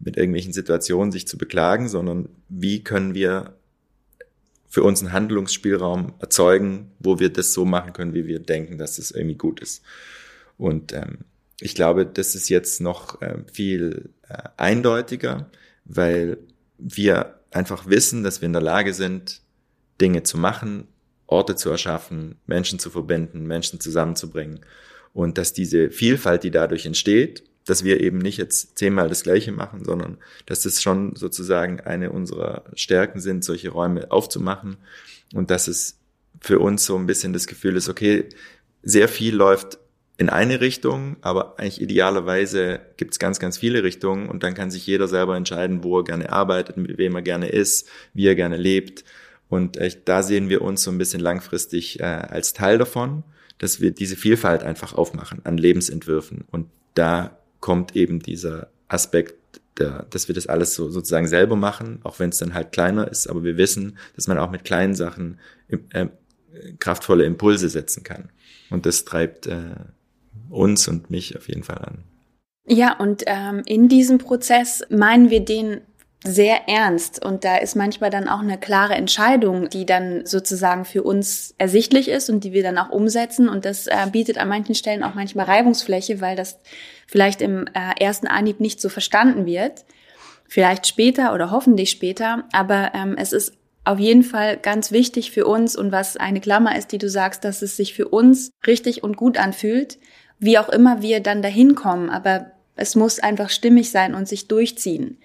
mit 0.00 0.16
irgendwelchen 0.16 0.52
Situationen 0.52 1.12
sich 1.12 1.28
zu 1.28 1.38
beklagen, 1.38 1.88
sondern 1.88 2.28
wie 2.48 2.82
können 2.82 3.14
wir 3.14 3.55
für 4.76 4.82
uns 4.82 5.00
einen 5.00 5.14
Handlungsspielraum 5.14 6.12
erzeugen, 6.18 6.92
wo 6.98 7.18
wir 7.18 7.30
das 7.30 7.54
so 7.54 7.64
machen 7.64 7.94
können, 7.94 8.12
wie 8.12 8.26
wir 8.26 8.40
denken, 8.40 8.76
dass 8.76 8.98
es 8.98 9.10
irgendwie 9.10 9.38
gut 9.38 9.60
ist. 9.60 9.82
Und 10.58 10.92
ähm, 10.92 11.20
ich 11.60 11.74
glaube, 11.74 12.04
das 12.04 12.34
ist 12.34 12.50
jetzt 12.50 12.82
noch 12.82 13.22
äh, 13.22 13.38
viel 13.50 14.10
äh, 14.28 14.36
eindeutiger, 14.58 15.50
weil 15.86 16.36
wir 16.76 17.40
einfach 17.52 17.88
wissen, 17.88 18.22
dass 18.22 18.42
wir 18.42 18.46
in 18.48 18.52
der 18.52 18.60
Lage 18.60 18.92
sind, 18.92 19.40
Dinge 19.98 20.24
zu 20.24 20.36
machen, 20.36 20.88
Orte 21.26 21.56
zu 21.56 21.70
erschaffen, 21.70 22.34
Menschen 22.46 22.78
zu 22.78 22.90
verbinden, 22.90 23.46
Menschen 23.46 23.80
zusammenzubringen. 23.80 24.60
Und 25.14 25.38
dass 25.38 25.54
diese 25.54 25.90
Vielfalt, 25.90 26.44
die 26.44 26.50
dadurch 26.50 26.84
entsteht, 26.84 27.44
dass 27.66 27.84
wir 27.84 28.00
eben 28.00 28.18
nicht 28.18 28.38
jetzt 28.38 28.78
zehnmal 28.78 29.08
das 29.08 29.22
Gleiche 29.22 29.52
machen, 29.52 29.84
sondern 29.84 30.18
dass 30.46 30.62
das 30.62 30.82
schon 30.82 31.14
sozusagen 31.16 31.80
eine 31.80 32.10
unserer 32.10 32.64
Stärken 32.74 33.20
sind, 33.20 33.44
solche 33.44 33.70
Räume 33.70 34.10
aufzumachen 34.10 34.78
und 35.34 35.50
dass 35.50 35.68
es 35.68 35.98
für 36.40 36.60
uns 36.60 36.86
so 36.86 36.96
ein 36.96 37.06
bisschen 37.06 37.32
das 37.32 37.46
Gefühl 37.46 37.76
ist, 37.76 37.88
okay, 37.88 38.28
sehr 38.82 39.08
viel 39.08 39.34
läuft 39.34 39.78
in 40.18 40.30
eine 40.30 40.60
Richtung, 40.60 41.16
aber 41.20 41.58
eigentlich 41.58 41.80
idealerweise 41.80 42.80
gibt 42.96 43.12
es 43.12 43.18
ganz, 43.18 43.38
ganz 43.38 43.58
viele 43.58 43.82
Richtungen 43.82 44.28
und 44.28 44.42
dann 44.42 44.54
kann 44.54 44.70
sich 44.70 44.86
jeder 44.86 45.08
selber 45.08 45.36
entscheiden, 45.36 45.82
wo 45.84 45.98
er 45.98 46.04
gerne 46.04 46.32
arbeitet, 46.32 46.76
mit 46.76 46.96
wem 46.96 47.14
er 47.16 47.22
gerne 47.22 47.48
ist, 47.48 47.88
wie 48.14 48.26
er 48.26 48.34
gerne 48.34 48.56
lebt. 48.56 49.04
Und 49.48 49.76
äh, 49.76 49.90
da 50.04 50.22
sehen 50.22 50.48
wir 50.48 50.62
uns 50.62 50.82
so 50.82 50.90
ein 50.90 50.98
bisschen 50.98 51.20
langfristig 51.20 52.00
äh, 52.00 52.04
als 52.04 52.54
Teil 52.54 52.78
davon, 52.78 53.24
dass 53.58 53.80
wir 53.80 53.90
diese 53.90 54.16
Vielfalt 54.16 54.62
einfach 54.62 54.94
aufmachen 54.94 55.40
an 55.44 55.58
Lebensentwürfen. 55.58 56.44
Und 56.50 56.68
da 56.94 57.38
kommt 57.66 57.96
eben 57.96 58.20
dieser 58.20 58.68
Aspekt, 58.86 59.60
der, 59.80 60.06
dass 60.10 60.28
wir 60.28 60.36
das 60.36 60.46
alles 60.46 60.76
so 60.76 60.88
sozusagen 60.88 61.26
selber 61.26 61.56
machen, 61.56 61.98
auch 62.04 62.20
wenn 62.20 62.30
es 62.30 62.38
dann 62.38 62.54
halt 62.54 62.70
kleiner 62.70 63.08
ist. 63.08 63.26
Aber 63.26 63.42
wir 63.42 63.56
wissen, 63.56 63.98
dass 64.14 64.28
man 64.28 64.38
auch 64.38 64.52
mit 64.52 64.64
kleinen 64.64 64.94
Sachen 64.94 65.40
äh, 65.90 66.06
kraftvolle 66.78 67.24
Impulse 67.24 67.68
setzen 67.68 68.04
kann. 68.04 68.28
Und 68.70 68.86
das 68.86 69.04
treibt 69.04 69.48
äh, 69.48 69.74
uns 70.48 70.86
und 70.86 71.10
mich 71.10 71.36
auf 71.36 71.48
jeden 71.48 71.64
Fall 71.64 71.78
an. 71.78 72.04
Ja, 72.68 72.96
und 73.00 73.24
ähm, 73.26 73.64
in 73.66 73.88
diesem 73.88 74.18
Prozess 74.18 74.84
meinen 74.88 75.28
wir 75.30 75.44
den 75.44 75.80
sehr 76.24 76.68
ernst 76.68 77.24
und 77.24 77.44
da 77.44 77.56
ist 77.56 77.74
manchmal 77.74 78.10
dann 78.10 78.28
auch 78.28 78.40
eine 78.40 78.58
klare 78.58 78.94
Entscheidung, 78.94 79.68
die 79.70 79.86
dann 79.86 80.24
sozusagen 80.24 80.84
für 80.84 81.02
uns 81.02 81.54
ersichtlich 81.58 82.08
ist 82.08 82.30
und 82.30 82.44
die 82.44 82.52
wir 82.52 82.62
dann 82.62 82.78
auch 82.78 82.90
umsetzen 82.90 83.48
und 83.48 83.64
das 83.64 83.86
äh, 83.86 83.94
bietet 84.10 84.38
an 84.38 84.48
manchen 84.48 84.74
Stellen 84.74 85.02
auch 85.02 85.14
manchmal 85.14 85.46
Reibungsfläche, 85.46 86.20
weil 86.20 86.36
das 86.36 86.58
vielleicht 87.06 87.40
im 87.40 87.66
äh, 87.68 88.02
ersten 88.02 88.26
Anhieb 88.26 88.60
nicht 88.60 88.80
so 88.80 88.88
verstanden 88.88 89.46
wird, 89.46 89.84
vielleicht 90.48 90.86
später 90.86 91.34
oder 91.34 91.50
hoffentlich 91.50 91.90
später, 91.90 92.44
aber 92.52 92.92
ähm, 92.94 93.16
es 93.18 93.32
ist 93.32 93.54
auf 93.84 94.00
jeden 94.00 94.24
Fall 94.24 94.56
ganz 94.56 94.90
wichtig 94.90 95.30
für 95.30 95.46
uns 95.46 95.76
und 95.76 95.92
was 95.92 96.16
eine 96.16 96.40
Klammer 96.40 96.76
ist, 96.76 96.90
die 96.90 96.98
du 96.98 97.08
sagst, 97.08 97.44
dass 97.44 97.62
es 97.62 97.76
sich 97.76 97.94
für 97.94 98.08
uns 98.08 98.50
richtig 98.66 99.04
und 99.04 99.16
gut 99.16 99.38
anfühlt, 99.38 99.98
wie 100.38 100.58
auch 100.58 100.68
immer 100.68 101.02
wir 101.02 101.20
dann 101.20 101.40
dahin 101.40 101.74
kommen, 101.76 102.10
aber 102.10 102.50
es 102.74 102.94
muss 102.94 103.20
einfach 103.20 103.48
stimmig 103.48 103.90
sein 103.90 104.14
und 104.14 104.28
sich 104.28 104.48
durchziehen. 104.48 105.18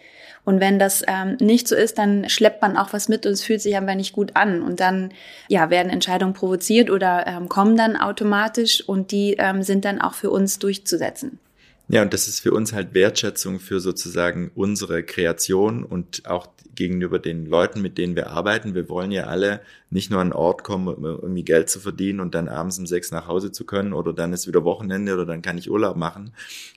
Und 0.44 0.60
wenn 0.60 0.80
das 0.80 1.04
ähm, 1.08 1.38
nicht 1.40 1.68
so 1.68 1.76
ist, 1.76 1.98
dann 1.98 2.28
schleppt 2.28 2.62
man 2.62 2.78
auch 2.78 2.94
was 2.94 3.10
mit 3.10 3.26
und 3.26 3.34
es 3.34 3.44
fühlt 3.44 3.62
sich 3.62 3.78
aber 3.78 3.94
nicht 3.94 4.14
gut 4.14 4.36
an. 4.36 4.64
Und 4.64 4.80
dann 4.80 5.12
ja, 5.50 5.70
werden 5.70 5.92
Entscheidungen 5.92 6.34
provoziert 6.34 6.90
oder 6.90 7.28
ähm, 7.28 7.48
kommen 7.48 7.78
dann 7.78 7.96
automatisch 7.96 8.88
und 8.88 9.12
die 9.12 9.36
ähm, 9.38 9.62
sind 9.62 9.86
dann 9.86 10.02
auch 10.02 10.14
für 10.14 10.32
uns 10.32 10.58
durchzusetzen. 10.58 11.40
Ja, 11.92 12.04
und 12.04 12.14
das 12.14 12.30
ist 12.30 12.40
für 12.40 12.54
uns 12.54 12.72
halt 12.72 12.94
Wertschätzung 12.94 13.60
für 13.60 13.82
sozusagen 13.82 14.50
unsere 14.56 15.04
Kreation 15.04 15.84
und 15.84 16.26
auch 16.26 16.48
gegenüber 16.74 17.20
den 17.20 17.46
Leuten, 17.48 17.82
mit 17.82 17.98
denen 17.98 18.16
wir 18.16 18.30
arbeiten. 18.30 18.76
Wir 18.76 18.88
wollen 18.88 19.12
ja 19.12 19.26
alle 19.26 19.60
nicht 19.90 20.10
nur 20.10 20.22
an 20.22 20.28
einen 20.28 20.34
Ort 20.34 20.64
kommen, 20.64 20.88
um 20.88 21.04
irgendwie 21.04 21.44
Geld 21.44 21.70
zu 21.70 21.82
verdienen 21.82 22.22
und 22.22 22.34
dann 22.34 22.48
abends 22.48 22.80
um 22.80 22.88
sechs 22.88 23.12
nach 23.12 23.28
Hause 23.28 23.52
zu 23.52 23.66
können 23.66 23.92
oder 23.92 24.14
dann 24.14 24.32
ist 24.32 24.48
wieder 24.48 24.64
Wochenende 24.64 25.14
oder 25.14 25.26
dann 25.26 25.42
kann 25.42 25.58
ich 25.58 25.70
Urlaub 25.70 25.98
machen, 25.98 26.32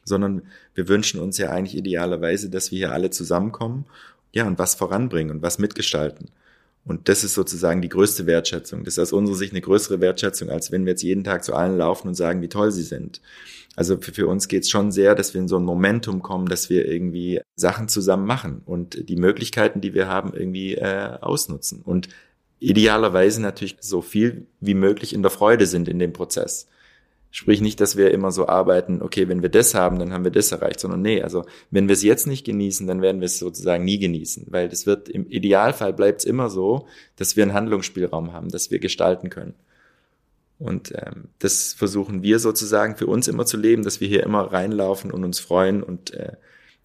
sondern 0.05 0.43
wir 0.75 0.89
wünschen 0.89 1.21
uns 1.21 1.39
ja 1.39 1.51
eigentlich 1.51 1.77
idealerweise, 1.77 2.51
dass 2.51 2.73
wir 2.73 2.79
hier 2.79 2.93
alle 2.93 3.11
zusammenkommen, 3.11 3.85
ja, 4.33 4.49
und 4.49 4.59
was 4.59 4.75
voranbringen 4.75 5.31
und 5.31 5.43
was 5.43 5.61
mitgestalten. 5.61 6.27
Und 6.85 7.09
das 7.09 7.23
ist 7.23 7.35
sozusagen 7.35 7.81
die 7.81 7.89
größte 7.89 8.27
Wertschätzung. 8.27 8.85
Das 8.85 8.95
ist 8.95 8.99
aus 8.99 9.13
unserer 9.13 9.37
Sicht 9.37 9.53
eine 9.53 9.63
größere 9.63 10.01
Wertschätzung, 10.01 10.51
als 10.51 10.73
wenn 10.73 10.85
wir 10.85 10.91
jetzt 10.93 11.03
jeden 11.03 11.25
Tag 11.25 11.45
zu 11.45 11.55
allen 11.55 11.79
laufen 11.79 12.09
und 12.09 12.15
sagen, 12.15 12.43
wie 12.43 12.49
toll 12.49 12.73
sie 12.73 12.83
sind. 12.83 13.21
Also 13.77 13.97
für, 13.99 14.13
für 14.13 14.27
uns 14.27 14.49
geht 14.49 14.63
es 14.63 14.71
schon 14.71 14.93
sehr, 14.93 15.15
dass 15.15 15.35
wir 15.35 15.41
in 15.41 15.49
so 15.49 15.57
ein 15.57 15.65
Momentum 15.65 16.23
kommen, 16.23 16.47
dass 16.47 16.71
wir 16.71 16.87
irgendwie 16.87 17.41
Sachen 17.57 17.89
zusammen 17.89 18.27
machen 18.27 18.63
und 18.65 19.09
die 19.09 19.17
Möglichkeiten, 19.17 19.81
die 19.81 19.95
wir 19.95 20.09
haben, 20.09 20.33
irgendwie 20.33 20.75
äh, 20.75 21.19
ausnutzen. 21.21 21.83
Und 21.83 22.09
idealerweise 22.61 23.43
natürlich 23.43 23.77
so 23.81 24.01
viel 24.01 24.47
wie 24.61 24.75
möglich 24.75 25.13
in 25.13 25.23
der 25.23 25.31
Freude 25.31 25.67
sind 25.67 25.89
in 25.89 25.99
dem 25.99 26.13
Prozess. 26.13 26.69
Sprich 27.31 27.61
nicht, 27.61 27.81
dass 27.81 27.97
wir 27.97 28.13
immer 28.13 28.31
so 28.31 28.47
arbeiten, 28.47 29.03
okay, 29.03 29.29
wenn 29.29 29.43
wir 29.43 29.49
das 29.49 29.75
haben, 29.75 29.99
dann 29.99 30.13
haben 30.13 30.23
wir 30.23 30.31
das 30.31 30.53
erreicht, 30.53 30.79
sondern 30.79 31.03
nee, 31.03 31.21
also 31.21 31.45
wenn 31.73 31.89
wir 31.89 31.95
es 31.95 32.05
jetzt 32.05 32.29
nicht 32.29 32.47
genießen, 32.47 32.87
dann 32.87 33.03
werden 33.03 33.21
wir 33.21 33.27
es 33.27 33.41
sozusagen 33.41 33.85
nie 33.85 33.99
genießen, 33.99 34.47
weil 34.51 34.69
das 34.69 34.87
wird 34.87 35.09
im 35.09 35.29
Idealfall 35.29 35.93
bleibt 35.93 36.21
es 36.21 36.27
immer 36.27 36.49
so, 36.49 36.87
dass 37.17 37.35
wir 37.35 37.43
einen 37.43 37.53
Handlungsspielraum 37.53 38.33
haben, 38.33 38.51
dass 38.51 38.71
wir 38.71 38.79
gestalten 38.79 39.31
können. 39.31 39.55
Und 40.59 40.93
ähm, 40.95 41.29
das 41.41 41.75
versuchen 41.75 42.23
wir 42.23 42.39
sozusagen 42.39 42.97
für 42.97 43.07
uns 43.07 43.29
immer 43.29 43.45
zu 43.45 43.57
leben, 43.57 43.83
dass 43.83 44.01
wir 44.01 44.09
hier 44.09 44.23
immer 44.23 44.53
reinlaufen 44.53 45.11
und 45.11 45.25
uns 45.25 45.41
freuen 45.41 45.83
und 45.83 46.15
äh, 46.15 46.33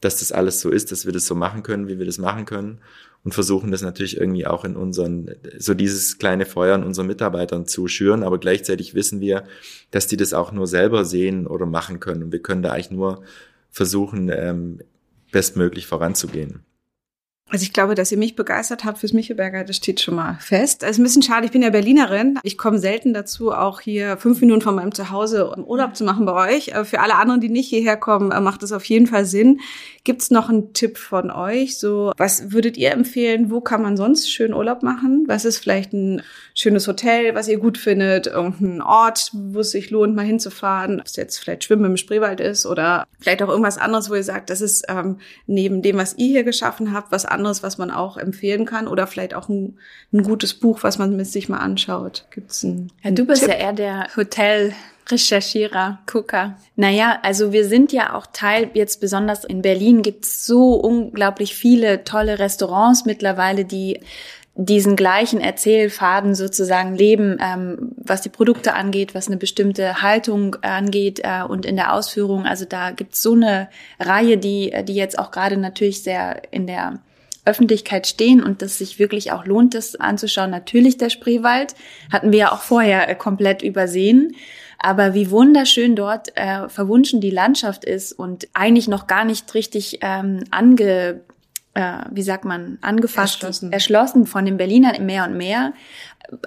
dass 0.02 0.20
das 0.20 0.32
alles 0.32 0.62
so 0.62 0.70
ist, 0.70 0.92
dass 0.92 1.06
wir 1.06 1.14
das 1.14 1.26
so 1.26 1.36
machen 1.36 1.64
können, 1.64 1.88
wie 1.88 2.00
wir 2.00 2.06
das 2.06 2.18
machen 2.18 2.46
können. 2.46 2.80
Und 3.26 3.34
versuchen 3.34 3.70
das 3.70 3.82
natürlich 3.82 4.16
irgendwie 4.16 4.48
auch 4.48 4.64
in 4.64 4.78
unseren, 4.78 5.36
so 5.58 5.74
dieses 5.74 6.20
kleine 6.20 6.46
Feuer 6.46 6.76
in 6.76 6.84
unseren 6.84 7.08
Mitarbeitern 7.08 7.68
zu 7.68 7.90
schüren, 7.90 8.24
aber 8.24 8.38
gleichzeitig 8.38 8.96
wissen 8.96 9.20
wir, 9.20 9.44
dass 9.92 10.08
die 10.08 10.16
das 10.16 10.34
auch 10.34 10.54
nur 10.54 10.68
selber 10.68 11.04
sehen 11.04 11.46
oder 11.46 11.66
machen 11.66 12.00
können. 12.00 12.24
Und 12.24 12.32
wir 12.32 12.42
können 12.42 12.64
da 12.64 12.72
eigentlich 12.72 12.92
nur 12.92 13.24
versuchen, 13.72 14.32
ähm, 14.34 14.80
bestmöglich 15.32 15.86
voranzugehen. 15.86 16.62
Also 17.52 17.64
ich 17.64 17.74
glaube, 17.74 17.96
dass 17.96 18.12
ihr 18.12 18.18
mich 18.18 18.36
begeistert 18.36 18.86
habt 18.86 19.00
fürs 19.00 19.14
Michelberger, 19.14 19.64
das 19.64 19.78
steht 19.78 20.00
schon 20.00 20.16
mal 20.16 20.38
fest. 20.40 20.84
Es 20.84 20.92
ist 20.92 20.98
ein 21.00 21.04
bisschen 21.04 21.24
schade, 21.24 21.46
ich 21.46 21.52
bin 21.52 21.64
ja 21.64 21.72
Berlinerin. 21.72 22.40
Ich 22.44 22.60
komme 22.60 22.78
selten 22.78 23.14
dazu, 23.14 23.52
auch 23.52 23.82
hier 23.82 24.18
fünf 24.18 24.40
Minuten 24.42 24.62
von 24.62 24.76
meinem 24.76 24.94
Zuhause 24.94 25.52
Urlaub 25.66 25.96
zu 25.96 26.04
machen 26.04 26.26
bei 26.26 26.56
euch. 26.56 26.72
Für 26.84 27.00
alle 27.00 27.16
anderen, 27.16 27.42
die 27.42 27.50
nicht 27.50 27.70
hierher 27.70 27.98
kommen, 27.98 28.32
äh, 28.32 28.40
macht 28.40 28.62
es 28.62 28.72
auf 28.72 28.86
jeden 28.86 29.08
Fall 29.08 29.26
Sinn. 29.26 29.62
Gibt 30.04 30.22
es 30.22 30.32
noch 30.32 30.50
einen 30.50 30.74
Tipp 30.74 30.98
von 30.98 31.32
euch? 31.32 31.80
So, 31.80 32.12
was 32.18 32.52
würdet 32.52 32.78
ihr 32.78 32.92
empfehlen? 32.92 33.50
Wo 33.50 33.62
kann 33.62 33.82
man 33.82 33.98
sonst 33.98 34.32
schön 34.32 34.54
Urlaub 34.54 34.84
machen? 34.84 35.26
Was 35.28 35.44
ist 35.44 35.58
vielleicht 35.58 35.92
ein 35.94 36.22
schönes 36.54 36.88
Hotel, 36.88 37.34
was 37.34 37.48
ihr 37.48 37.58
gut 37.58 37.78
findet? 37.78 38.28
Irgendein 38.28 38.82
Ort, 38.82 39.32
wo 39.34 39.60
es 39.60 39.72
sich 39.72 39.90
lohnt, 39.90 40.16
mal 40.16 40.26
hinzufahren? 40.26 41.00
Ob 41.00 41.08
es 41.08 41.16
jetzt 41.16 41.38
vielleicht 41.38 41.64
Schwimmen 41.64 41.86
im 41.86 41.98
Spreewald 41.98 42.40
ist 42.42 42.66
oder 42.66 43.06
vielleicht 43.20 43.42
auch 43.42 43.50
irgendwas 43.50 43.78
anderes, 43.78 44.10
wo 44.10 44.16
ihr 44.16 44.24
sagt, 44.24 44.50
das 44.50 44.62
ist 44.62 44.86
ähm, 44.88 45.18
neben 45.48 45.82
dem, 45.82 45.98
was 45.98 46.16
ihr 46.18 46.28
hier 46.28 46.44
geschaffen 46.44 46.94
habt, 46.94 47.12
was 47.12 47.26
anderes, 47.40 47.64
was 47.64 47.78
man 47.78 47.92
auch 47.92 48.18
empfehlen 48.18 48.66
kann 48.66 48.88
oder 48.88 49.08
vielleicht 49.08 49.34
auch 49.34 49.50
ein, 49.50 49.78
ein 50.14 50.24
gutes 50.24 50.54
Buch, 50.54 50.84
was 50.84 50.98
man 50.98 51.24
sich 51.24 51.50
mal 51.50 51.58
anschaut? 51.58 52.26
Gibt's 52.32 52.64
ein, 52.64 52.92
ja, 53.04 53.12
du 53.12 53.26
bist 53.26 53.42
Tipp? 53.42 53.52
ja 53.52 53.56
eher 53.56 53.74
der 53.74 54.08
Hotel 54.16 54.74
Recherchierer, 55.12 56.00
Gucker. 56.06 56.56
Naja, 56.76 57.20
also 57.24 57.52
wir 57.52 57.66
sind 57.66 57.92
ja 57.92 58.14
auch 58.14 58.28
Teil, 58.28 58.70
jetzt 58.74 59.02
besonders 59.02 59.44
in 59.44 59.62
Berlin 59.62 60.02
gibt's 60.02 60.46
so 60.46 60.76
unglaublich 60.76 61.56
viele 61.56 62.04
tolle 62.04 62.38
Restaurants 62.40 63.06
mittlerweile, 63.06 63.66
die 63.66 64.02
diesen 64.62 64.98
gleichen 64.98 65.40
Erzählfaden 65.40 66.36
sozusagen 66.36 66.94
leben, 66.94 67.38
ähm, 67.40 67.94
was 67.96 68.22
die 68.22 68.30
Produkte 68.30 68.74
angeht, 68.74 69.16
was 69.16 69.28
eine 69.28 69.38
bestimmte 69.38 70.02
Haltung 70.02 70.56
angeht 70.62 71.22
äh, 71.24 71.44
und 71.44 71.66
in 71.66 71.78
der 71.78 71.94
Ausführung. 71.94 72.46
Also 72.46 72.66
da 72.66 72.92
gibt's 72.92 73.22
so 73.22 73.34
eine 73.34 73.70
Reihe, 74.00 74.38
die, 74.38 74.74
die 74.84 74.96
jetzt 74.96 75.18
auch 75.18 75.32
gerade 75.32 75.56
natürlich 75.56 76.04
sehr 76.04 76.42
in 76.52 76.68
der 76.68 77.00
Öffentlichkeit 77.50 78.08
stehen 78.08 78.44
und 78.44 78.62
das 78.62 78.78
sich 78.78 79.00
wirklich 79.00 79.32
auch 79.32 79.46
lohnt, 79.46 79.74
das 79.74 79.96
anzuschauen. 79.96 80.52
Natürlich 80.52 80.98
der 80.98 81.10
Spreewald 81.10 81.76
hatten 82.12 82.32
wir 82.32 82.40
ja 82.40 82.52
auch 82.52 82.62
vorher 82.62 83.10
äh, 83.10 83.16
komplett 83.16 83.62
übersehen. 83.62 84.36
Aber 84.82 85.14
wie 85.14 85.30
wunderschön 85.30 85.96
dort 85.96 86.38
äh, 86.38 86.70
verwunschen 86.70 87.20
die 87.20 87.32
Landschaft 87.32 87.84
ist 87.84 88.14
und 88.14 88.48
eigentlich 88.54 88.88
noch 88.88 89.08
gar 89.08 89.26
nicht 89.26 89.54
richtig 89.54 90.00
ähm, 90.02 90.46
ange, 90.52 91.22
äh, 91.80 92.04
wie 92.12 92.22
sagt 92.22 92.46
man, 92.46 92.78
angefasst, 92.82 93.36
erschlossen. 93.36 93.72
erschlossen 93.72 94.26
von 94.26 94.46
den 94.46 94.58
Berlinern 94.58 95.06
mehr 95.06 95.26
und 95.26 95.38
mehr. 95.38 95.74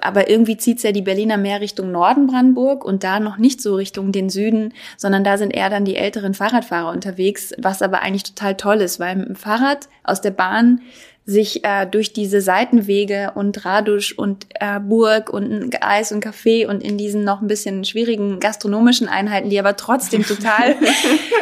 Aber 0.01 0.29
irgendwie 0.29 0.55
zieht's 0.55 0.83
ja 0.83 0.91
die 0.91 1.01
Berliner 1.01 1.37
mehr 1.37 1.59
Richtung 1.59 1.91
Norden 1.91 2.27
Brandenburg 2.27 2.85
und 2.85 3.03
da 3.03 3.19
noch 3.19 3.37
nicht 3.37 3.61
so 3.61 3.75
Richtung 3.75 4.11
den 4.11 4.29
Süden, 4.29 4.73
sondern 4.95 5.23
da 5.23 5.37
sind 5.37 5.49
eher 5.49 5.69
dann 5.69 5.83
die 5.83 5.97
älteren 5.97 6.33
Fahrradfahrer 6.33 6.91
unterwegs, 6.91 7.53
was 7.57 7.81
aber 7.81 8.01
eigentlich 8.01 8.23
total 8.23 8.55
toll 8.55 8.77
ist, 8.77 8.99
weil 8.99 9.15
mit 9.15 9.27
dem 9.27 9.35
Fahrrad 9.35 9.89
aus 10.03 10.21
der 10.21 10.31
Bahn 10.31 10.81
sich 11.25 11.63
äh, 11.63 11.85
durch 11.85 12.11
diese 12.11 12.41
Seitenwege 12.41 13.31
und 13.35 13.63
Radusch 13.63 14.11
und 14.11 14.45
äh, 14.55 14.79
Burg 14.81 15.29
und 15.29 15.81
Eis 15.81 16.11
und 16.11 16.19
Kaffee 16.19 16.65
und 16.65 16.83
in 16.83 16.97
diesen 16.97 17.23
noch 17.23 17.41
ein 17.41 17.47
bisschen 17.47 17.85
schwierigen 17.85 18.41
gastronomischen 18.41 19.07
Einheiten, 19.07 19.49
die 19.49 19.57
aber 19.57 19.77
trotzdem 19.77 20.23
total 20.27 20.75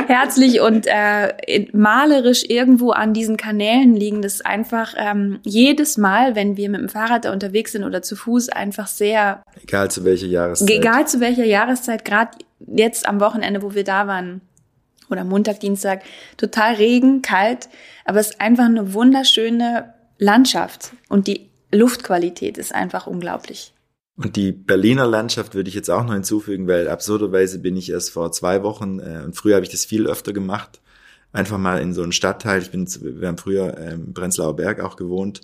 herzlich 0.08 0.62
und 0.62 0.86
äh, 0.86 1.68
malerisch 1.74 2.44
irgendwo 2.48 2.92
an 2.92 3.14
diesen 3.14 3.38
Kanälen 3.38 3.96
liegen, 3.96 4.22
das 4.22 4.42
einfach 4.42 4.94
ähm, 4.98 5.40
jedes 5.44 5.98
Mal, 5.98 6.36
wenn 6.36 6.58
wir 6.58 6.70
mit 6.70 6.82
dem 6.82 6.90
Fahrrad 6.90 7.26
da 7.26 7.32
unterwegs 7.32 7.72
sind 7.72 7.84
oder 7.84 8.04
zu 8.04 8.16
Fuß, 8.16 8.50
einfach 8.50 8.86
sehr 8.86 9.42
egal 9.64 9.90
zu 9.90 10.04
welcher 10.04 10.28
Jahreszeit, 10.28 10.70
egal 10.70 11.08
zu 11.08 11.20
welcher 11.20 11.46
Jahreszeit, 11.46 12.06
gerade 12.06 12.38
jetzt 12.68 13.08
am 13.08 13.20
Wochenende, 13.20 13.64
wo 13.64 13.74
wir 13.74 13.84
da 13.84 14.06
waren, 14.06 14.42
oder 15.10 15.24
Montag, 15.24 15.60
Dienstag, 15.60 16.04
total 16.38 16.76
Regen, 16.76 17.22
kalt, 17.22 17.68
aber 18.12 18.20
es 18.20 18.32
ist 18.32 18.42
einfach 18.42 18.66
eine 18.66 18.94
wunderschöne 18.94 19.94
Landschaft 20.18 20.92
und 21.08 21.28
die 21.28 21.50
Luftqualität 21.72 22.58
ist 22.58 22.76
einfach 22.76 23.08
unglaublich. 23.08 23.74
Und 24.18 24.36
die 24.36 24.52
Berliner 24.52 25.08
Landschaft 25.08 25.56
würde 25.56 25.70
ich 25.70 25.76
jetzt 25.76 25.90
auch 25.90 26.04
noch 26.04 26.12
hinzufügen, 26.12 26.68
weil 26.68 26.90
absurderweise 26.90 27.60
bin 27.60 27.78
ich 27.78 27.90
erst 27.90 28.12
vor 28.12 28.34
zwei 28.34 28.64
Wochen 28.64 29.00
äh, 29.00 29.22
und 29.24 29.38
früher 29.38 29.56
habe 29.56 29.66
ich 29.66 29.72
das 29.72 29.86
viel 29.86 30.08
öfter 30.08 30.34
gemacht, 30.34 30.82
einfach 31.32 31.58
mal 31.58 31.80
in 31.80 31.94
so 31.94 32.04
einen 32.04 32.12
Stadtteil. 32.12 32.62
Ich 32.62 32.72
bin, 32.72 32.86
wir 32.86 33.30
haben 33.30 33.38
früher 33.38 33.78
ähm, 33.78 34.08
im 34.08 34.14
Prenzlauer 34.14 34.58
Berg 34.58 34.82
auch 34.82 34.98
gewohnt 34.98 35.40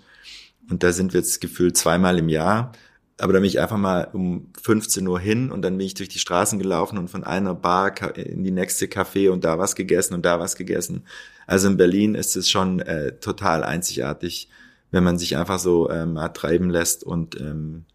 und 0.70 0.84
da 0.84 0.92
sind 0.92 1.14
wir 1.14 1.22
jetzt 1.22 1.40
gefühlt 1.40 1.78
zweimal 1.78 2.20
im 2.20 2.28
Jahr 2.28 2.74
aber 3.20 3.34
da 3.34 3.40
bin 3.40 3.48
ich 3.48 3.60
einfach 3.60 3.78
mal 3.78 4.10
um 4.14 4.52
15 4.62 5.08
Uhr 5.08 5.20
hin 5.20 5.52
und 5.52 5.64
dann 5.64 5.78
bin 5.78 5.88
ich 5.88 5.96
durch 5.96 6.10
die 6.10 6.20
Straßen 6.20 6.60
gelaufen 6.60 6.98
und 6.98 7.10
von 7.10 7.24
einer 7.24 7.56
Bar 7.56 8.16
in 8.16 8.44
die 8.44 8.52
nächste 8.52 8.86
Café 8.86 9.32
und 9.32 9.44
da 9.44 9.58
was 9.58 9.76
gegessen 9.76 10.14
und 10.14 10.26
da 10.26 10.40
was 10.40 10.56
gegessen. 10.56 11.04
Also 11.48 11.68
in 11.68 11.78
Berlin 11.78 12.14
ist 12.14 12.36
es 12.36 12.50
schon 12.50 12.80
äh, 12.80 13.14
total 13.20 13.64
einzigartig, 13.64 14.50
wenn 14.92 15.04
man 15.04 15.18
sich 15.18 15.36
einfach 15.36 15.60
so 15.60 15.90
ähm, 15.90 16.20
treiben 16.34 16.70
lässt 16.70 17.04
und 17.04 17.40
ähm, 17.40 17.86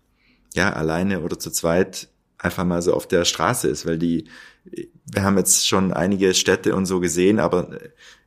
ja, 0.55 0.73
alleine 0.73 1.21
oder 1.21 1.39
zu 1.39 1.51
zweit 1.51 2.09
einfach 2.39 2.65
mal 2.65 2.83
so 2.83 2.93
auf 2.93 3.07
der 3.07 3.25
Straße 3.25 3.69
ist, 3.69 3.87
weil 3.87 3.99
die, 3.99 4.25
wir 4.65 5.23
haben 5.23 5.39
jetzt 5.39 5.67
schon 5.69 5.93
einige 5.93 6.35
Städte 6.35 6.75
und 6.75 6.87
so 6.87 6.99
gesehen, 6.99 7.39
aber 7.39 7.79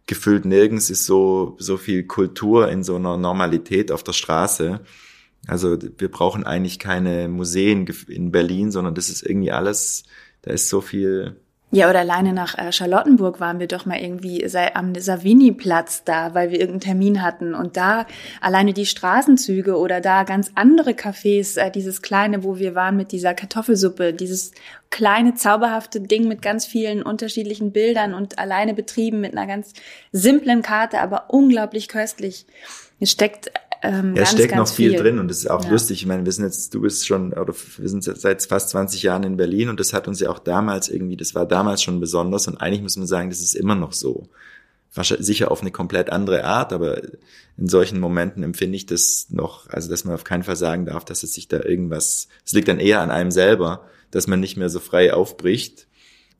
gefühlt 0.07 0.45
nirgends 0.45 0.89
ist 0.89 1.05
so, 1.05 1.57
so 1.59 1.77
viel 1.77 2.03
Kultur 2.03 2.69
in 2.69 2.83
so 2.83 2.95
einer 2.95 3.17
Normalität 3.17 3.91
auf 3.91 4.03
der 4.03 4.13
Straße. 4.13 4.81
Also 5.47 5.77
wir 5.97 6.09
brauchen 6.09 6.45
eigentlich 6.45 6.79
keine 6.79 7.27
Museen 7.27 7.87
in 8.07 8.31
Berlin, 8.31 8.71
sondern 8.71 8.95
das 8.95 9.09
ist 9.09 9.23
irgendwie 9.23 9.51
alles, 9.51 10.03
da 10.41 10.51
ist 10.51 10.69
so 10.69 10.81
viel. 10.81 11.35
Ja, 11.71 11.89
oder 11.89 11.99
alleine 11.99 12.31
nach 12.31 12.57
äh, 12.57 12.71
Charlottenburg 12.71 13.39
waren 13.39 13.59
wir 13.59 13.67
doch 13.67 13.85
mal 13.85 13.99
irgendwie 13.99 14.45
am 14.73 14.95
Savini-Platz 14.95 16.03
da, 16.05 16.33
weil 16.33 16.51
wir 16.51 16.59
irgendeinen 16.59 16.79
Termin 16.79 17.21
hatten. 17.21 17.53
Und 17.53 17.75
da 17.75 18.05
alleine 18.39 18.71
die 18.71 18.85
Straßenzüge 18.85 19.77
oder 19.77 19.99
da 19.99 20.23
ganz 20.23 20.51
andere 20.55 20.91
Cafés, 20.91 21.59
äh, 21.59 21.71
dieses 21.71 22.01
kleine, 22.01 22.43
wo 22.43 22.59
wir 22.59 22.75
waren 22.75 22.95
mit 22.95 23.11
dieser 23.11 23.33
Kartoffelsuppe, 23.33 24.13
dieses 24.13 24.51
kleine, 24.89 25.33
zauberhafte 25.33 25.99
Ding 25.99 26.27
mit 26.27 26.41
ganz 26.41 26.65
vielen 26.65 27.03
unterschiedlichen 27.03 27.71
Bildern 27.73 28.13
und 28.13 28.39
alleine 28.39 28.73
betrieben 28.73 29.19
mit 29.19 29.35
einer 29.35 29.47
ganz 29.47 29.73
simplen 30.11 30.61
Karte, 30.61 31.01
aber 31.01 31.25
unglaublich 31.29 31.89
köstlich. 31.89 32.45
Es 32.99 33.11
steckt 33.11 33.51
ähm, 33.87 34.15
ja, 34.15 34.23
ganz, 34.23 34.31
steckt 34.31 34.53
ganz 34.53 34.69
noch 34.69 34.75
viel, 34.75 34.91
viel, 34.91 34.99
drin 34.99 35.19
und 35.19 35.27
das 35.27 35.39
ist 35.39 35.49
auch 35.49 35.63
ja. 35.63 35.71
lustig. 35.71 36.01
Ich 36.01 36.05
meine, 36.05 36.25
wir 36.25 36.31
sind 36.31 36.45
jetzt, 36.45 36.73
du 36.73 36.81
bist 36.81 37.07
schon, 37.07 37.33
oder 37.33 37.53
wir 37.77 37.89
sind 37.89 38.03
seit 38.03 38.43
fast 38.43 38.69
20 38.69 39.03
Jahren 39.03 39.23
in 39.23 39.37
Berlin 39.37 39.69
und 39.69 39.79
das 39.79 39.93
hat 39.93 40.07
uns 40.07 40.19
ja 40.19 40.29
auch 40.29 40.39
damals 40.39 40.89
irgendwie, 40.89 41.17
das 41.17 41.35
war 41.35 41.45
damals 41.45 41.83
schon 41.83 41.99
besonders 41.99 42.47
und 42.47 42.57
eigentlich 42.57 42.81
muss 42.81 42.97
man 42.97 43.07
sagen, 43.07 43.29
das 43.29 43.41
ist 43.41 43.55
immer 43.55 43.75
noch 43.75 43.93
so. 43.93 44.27
Wahrscheinlich, 44.93 45.25
sicher 45.25 45.51
auf 45.51 45.61
eine 45.61 45.71
komplett 45.71 46.09
andere 46.09 46.45
Art, 46.45 46.71
aber 46.71 47.01
in 47.57 47.67
solchen 47.67 47.99
Momenten 47.99 48.43
empfinde 48.43 48.77
ich 48.77 48.85
das 48.85 49.27
noch, 49.29 49.69
also 49.69 49.89
dass 49.89 50.05
man 50.05 50.15
auf 50.15 50.23
keinen 50.23 50.43
Fall 50.43 50.55
sagen 50.55 50.85
darf, 50.85 51.03
dass 51.05 51.23
es 51.23 51.33
sich 51.33 51.47
da 51.47 51.61
irgendwas, 51.61 52.27
es 52.45 52.53
liegt 52.53 52.67
dann 52.67 52.79
eher 52.79 53.01
an 53.01 53.11
einem 53.11 53.31
selber, 53.31 53.85
dass 54.11 54.27
man 54.27 54.39
nicht 54.39 54.55
mehr 54.55 54.69
so 54.69 54.79
frei 54.79 55.13
aufbricht. 55.13 55.87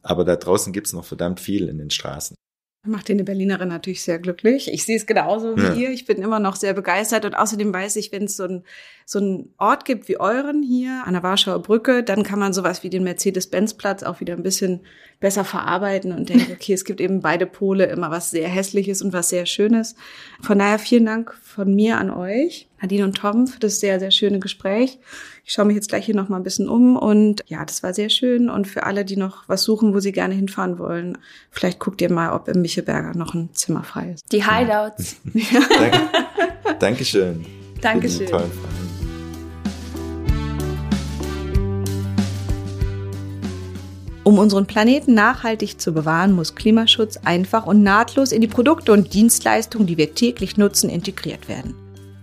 Aber 0.01 0.23
da 0.23 0.36
draußen 0.36 0.71
gibt's 0.71 0.93
noch 0.93 1.03
verdammt 1.03 1.39
viel 1.39 1.67
in 1.67 1.79
den 1.79 1.89
Straßen. 1.89 2.38
Macht 2.86 3.10
den 3.10 3.24
Berlinerin 3.26 3.69
natürlich 3.69 4.04
sehr 4.04 4.19
glücklich. 4.19 4.71
Ich 4.71 4.86
sehe 4.86 4.98
es 4.98 5.06
genauso 5.06 5.58
wie 5.58 5.62
ja. 5.62 5.74
ihr. 5.74 5.89
Ich 5.91 6.06
bin 6.06 6.21
immer 6.21 6.39
noch 6.39 6.56
sehr 6.56 6.74
begeistert 6.74 7.26
und 7.26 7.34
außerdem 7.34 7.74
weiß 7.74 7.95
ich, 7.95 8.12
wenn 8.12 8.26
es 8.26 8.38
so 8.38 8.43
ein 8.43 8.63
so 9.06 9.19
einen 9.19 9.54
Ort 9.58 9.86
gibt 9.86 10.08
wie 10.08 10.19
euren 10.19 10.63
hier 10.63 11.04
an 11.06 11.13
der 11.13 11.21
Warschauer 11.21 11.62
Brücke, 11.62 12.04
dann 12.04 12.24
kann 12.24 12.39
man 12.39 12.54
sowas 12.54 12.82
wie 12.82 12.89
den 12.89 13.04
Mercedes-Benz-Platz 13.04 14.02
auch 14.02 14.19
wieder 14.19 14.34
ein 14.34 14.41
bisschen 14.41 14.82
besser 15.19 15.43
verarbeiten 15.43 16.12
und 16.12 16.30
denke, 16.30 16.54
okay, 16.54 16.73
es 16.73 16.86
gibt 16.86 17.01
eben 17.01 17.21
beide 17.21 17.45
Pole, 17.45 17.86
immer 17.86 18.12
was 18.12 18.32
sehr 18.32 18.47
Hässliches 18.47 19.01
und 19.01 19.13
was 19.13 19.30
sehr 19.30 19.45
Schönes. 19.45 19.95
Von 20.41 20.60
daher 20.60 20.80
vielen 20.80 21.06
Dank 21.06 21.34
von 21.41 21.73
mir 21.73 21.97
an 21.97 22.12
euch, 22.12 22.67
Nadine 22.82 23.06
und 23.06 23.17
Tom, 23.17 23.47
für 23.47 23.60
das 23.60 23.80
sehr, 23.80 23.99
sehr 23.99 24.12
schöne 24.12 24.39
Gespräch. 24.39 24.99
Ich 25.45 25.54
schaue 25.54 25.65
mich 25.65 25.75
jetzt 25.75 25.89
gleich 25.89 26.06
hier 26.06 26.15
noch 26.15 26.28
mal 26.28 26.38
ein 26.38 26.43
bisschen 26.43 26.67
um 26.67 26.97
und 26.97 27.43
ja, 27.47 27.63
das 27.63 27.84
war 27.84 27.93
sehr 27.93 28.10
schön. 28.10 28.49
Und 28.49 28.67
für 28.67 28.84
alle, 28.84 29.06
die 29.06 29.15
noch 29.15 29.47
was 29.47 29.63
suchen, 29.63 29.93
wo 29.93 29.99
sie 29.99 30.12
gerne 30.12 30.34
hinfahren 30.34 30.80
wollen, 30.80 31.17
vielleicht 31.51 31.80
guckt 31.80 32.01
ihr 32.01 32.12
mal, 32.12 32.34
ob 32.34 32.47
im 32.47 32.62
Michelberger 32.62 33.15
noch 33.15 33.34
ein 33.34 33.49
Zimmer 33.54 33.84
frei 33.84 34.12
ist. 34.13 34.32
Die 34.32 34.43
Hideouts. 34.43 35.17
Danke. 35.80 35.99
Dankeschön. 36.80 37.45
Dankeschön. 37.82 38.28
Um 44.26 44.40
unseren 44.40 44.66
Planeten 44.66 45.14
nachhaltig 45.14 45.80
zu 45.80 45.94
bewahren, 45.94 46.32
muss 46.32 46.56
Klimaschutz 46.56 47.18
einfach 47.24 47.68
und 47.68 47.84
nahtlos 47.84 48.32
in 48.32 48.42
die 48.42 48.48
Produkte 48.48 48.92
und 48.92 49.14
Dienstleistungen, 49.14 49.86
die 49.86 49.98
wir 49.98 50.16
täglich 50.16 50.58
nutzen, 50.58 50.90
integriert 50.90 51.48
werden. 51.48 51.76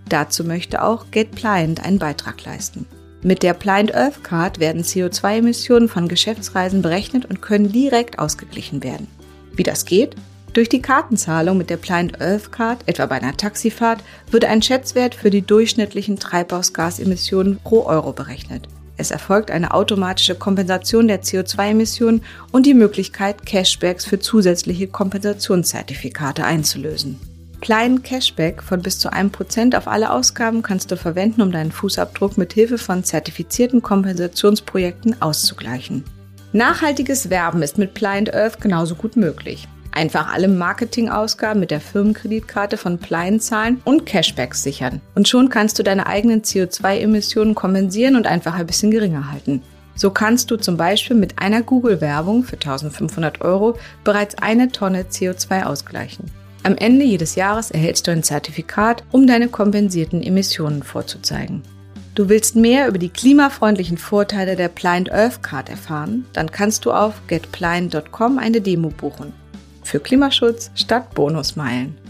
Dazu 0.09 0.43
möchte 0.43 0.83
auch 0.83 1.05
GetPliant 1.11 1.81
einen 1.85 1.99
Beitrag 1.99 2.43
leisten. 2.43 2.85
Mit 3.21 3.41
der 3.41 3.53
Pliant 3.53 3.95
Earth 3.95 4.21
Card 4.21 4.59
werden 4.59 4.83
CO2-Emissionen 4.83 5.87
von 5.87 6.09
Geschäftsreisen 6.09 6.81
berechnet 6.81 7.23
und 7.23 7.41
können 7.41 7.71
direkt 7.71 8.19
ausgeglichen 8.19 8.83
werden. 8.83 9.07
Wie 9.53 9.63
das 9.63 9.85
geht? 9.85 10.17
Durch 10.51 10.67
die 10.67 10.81
Kartenzahlung 10.81 11.57
mit 11.57 11.69
der 11.69 11.77
Pliant 11.77 12.19
Earth 12.19 12.51
Card, 12.51 12.79
etwa 12.85 13.05
bei 13.05 13.21
einer 13.21 13.37
Taxifahrt, 13.37 14.03
wird 14.29 14.43
ein 14.43 14.61
Schätzwert 14.61 15.15
für 15.15 15.29
die 15.29 15.41
durchschnittlichen 15.41 16.19
Treibhausgasemissionen 16.19 17.59
pro 17.63 17.85
Euro 17.85 18.11
berechnet. 18.11 18.67
Es 18.97 19.11
erfolgt 19.11 19.49
eine 19.49 19.73
automatische 19.73 20.35
Kompensation 20.35 21.07
der 21.07 21.23
CO2-Emissionen 21.23 22.21
und 22.51 22.65
die 22.65 22.73
Möglichkeit, 22.73 23.45
Cashbacks 23.45 24.05
für 24.05 24.19
zusätzliche 24.19 24.87
Kompensationszertifikate 24.87 26.45
einzulösen. 26.45 27.19
Kleinen 27.59 28.03
Cashback 28.03 28.61
von 28.61 28.81
bis 28.81 28.99
zu 28.99 29.11
einem 29.11 29.31
Prozent 29.31 29.75
auf 29.75 29.87
alle 29.87 30.11
Ausgaben 30.11 30.61
kannst 30.61 30.91
du 30.91 30.97
verwenden, 30.97 31.41
um 31.41 31.51
deinen 31.51 31.71
Fußabdruck 31.71 32.37
mit 32.37 32.53
Hilfe 32.53 32.77
von 32.77 33.03
zertifizierten 33.03 33.81
Kompensationsprojekten 33.81 35.21
auszugleichen. 35.21 36.03
Nachhaltiges 36.51 37.29
Werben 37.29 37.63
ist 37.63 37.77
mit 37.77 37.93
Pliant 37.93 38.33
Earth 38.33 38.59
genauso 38.59 38.95
gut 38.95 39.15
möglich. 39.15 39.67
Einfach 39.93 40.33
alle 40.33 40.47
Marketingausgaben 40.47 41.59
mit 41.59 41.69
der 41.69 41.79
Firmenkreditkarte 41.79 42.77
von 42.77 42.97
Plein 42.97 43.39
zahlen 43.39 43.79
und 43.85 44.07
Cashbacks 44.07 44.63
sichern. 44.63 45.01
Und 45.13 45.27
schon 45.27 45.49
kannst 45.49 45.77
du 45.77 45.83
deine 45.83 46.07
eigenen 46.07 46.41
CO2-Emissionen 46.41 47.53
kompensieren 47.53 48.15
und 48.15 48.25
einfach 48.25 48.55
ein 48.55 48.65
bisschen 48.65 48.89
geringer 48.89 49.31
halten. 49.31 49.61
So 49.95 50.09
kannst 50.09 50.49
du 50.49 50.57
zum 50.57 50.77
Beispiel 50.77 51.15
mit 51.15 51.37
einer 51.37 51.61
Google-Werbung 51.61 52.43
für 52.43 52.55
1500 52.55 53.41
Euro 53.41 53.77
bereits 54.03 54.35
eine 54.39 54.69
Tonne 54.71 55.03
CO2 55.03 55.63
ausgleichen. 55.63 56.25
Am 56.63 56.75
Ende 56.75 57.05
jedes 57.05 57.35
Jahres 57.35 57.69
erhältst 57.69 58.07
du 58.07 58.11
ein 58.11 58.23
Zertifikat, 58.23 59.03
um 59.11 59.27
deine 59.27 59.49
kompensierten 59.49 60.23
Emissionen 60.23 60.81
vorzuzeigen. 60.81 61.61
Du 62.15 62.29
willst 62.29 62.55
mehr 62.55 62.87
über 62.87 62.97
die 62.97 63.09
klimafreundlichen 63.09 63.97
Vorteile 63.97 64.55
der 64.55 64.69
Blind 64.69 65.11
Earth 65.11 65.43
Card 65.43 65.69
erfahren? 65.69 66.25
Dann 66.33 66.51
kannst 66.51 66.85
du 66.85 66.91
auf 66.91 67.15
getblind.com 67.27 68.39
eine 68.39 68.61
Demo 68.61 68.89
buchen. 68.89 69.42
Für 69.83 69.99
Klimaschutz 69.99 70.71
statt 70.75 71.13
Bonusmeilen. 71.13 72.02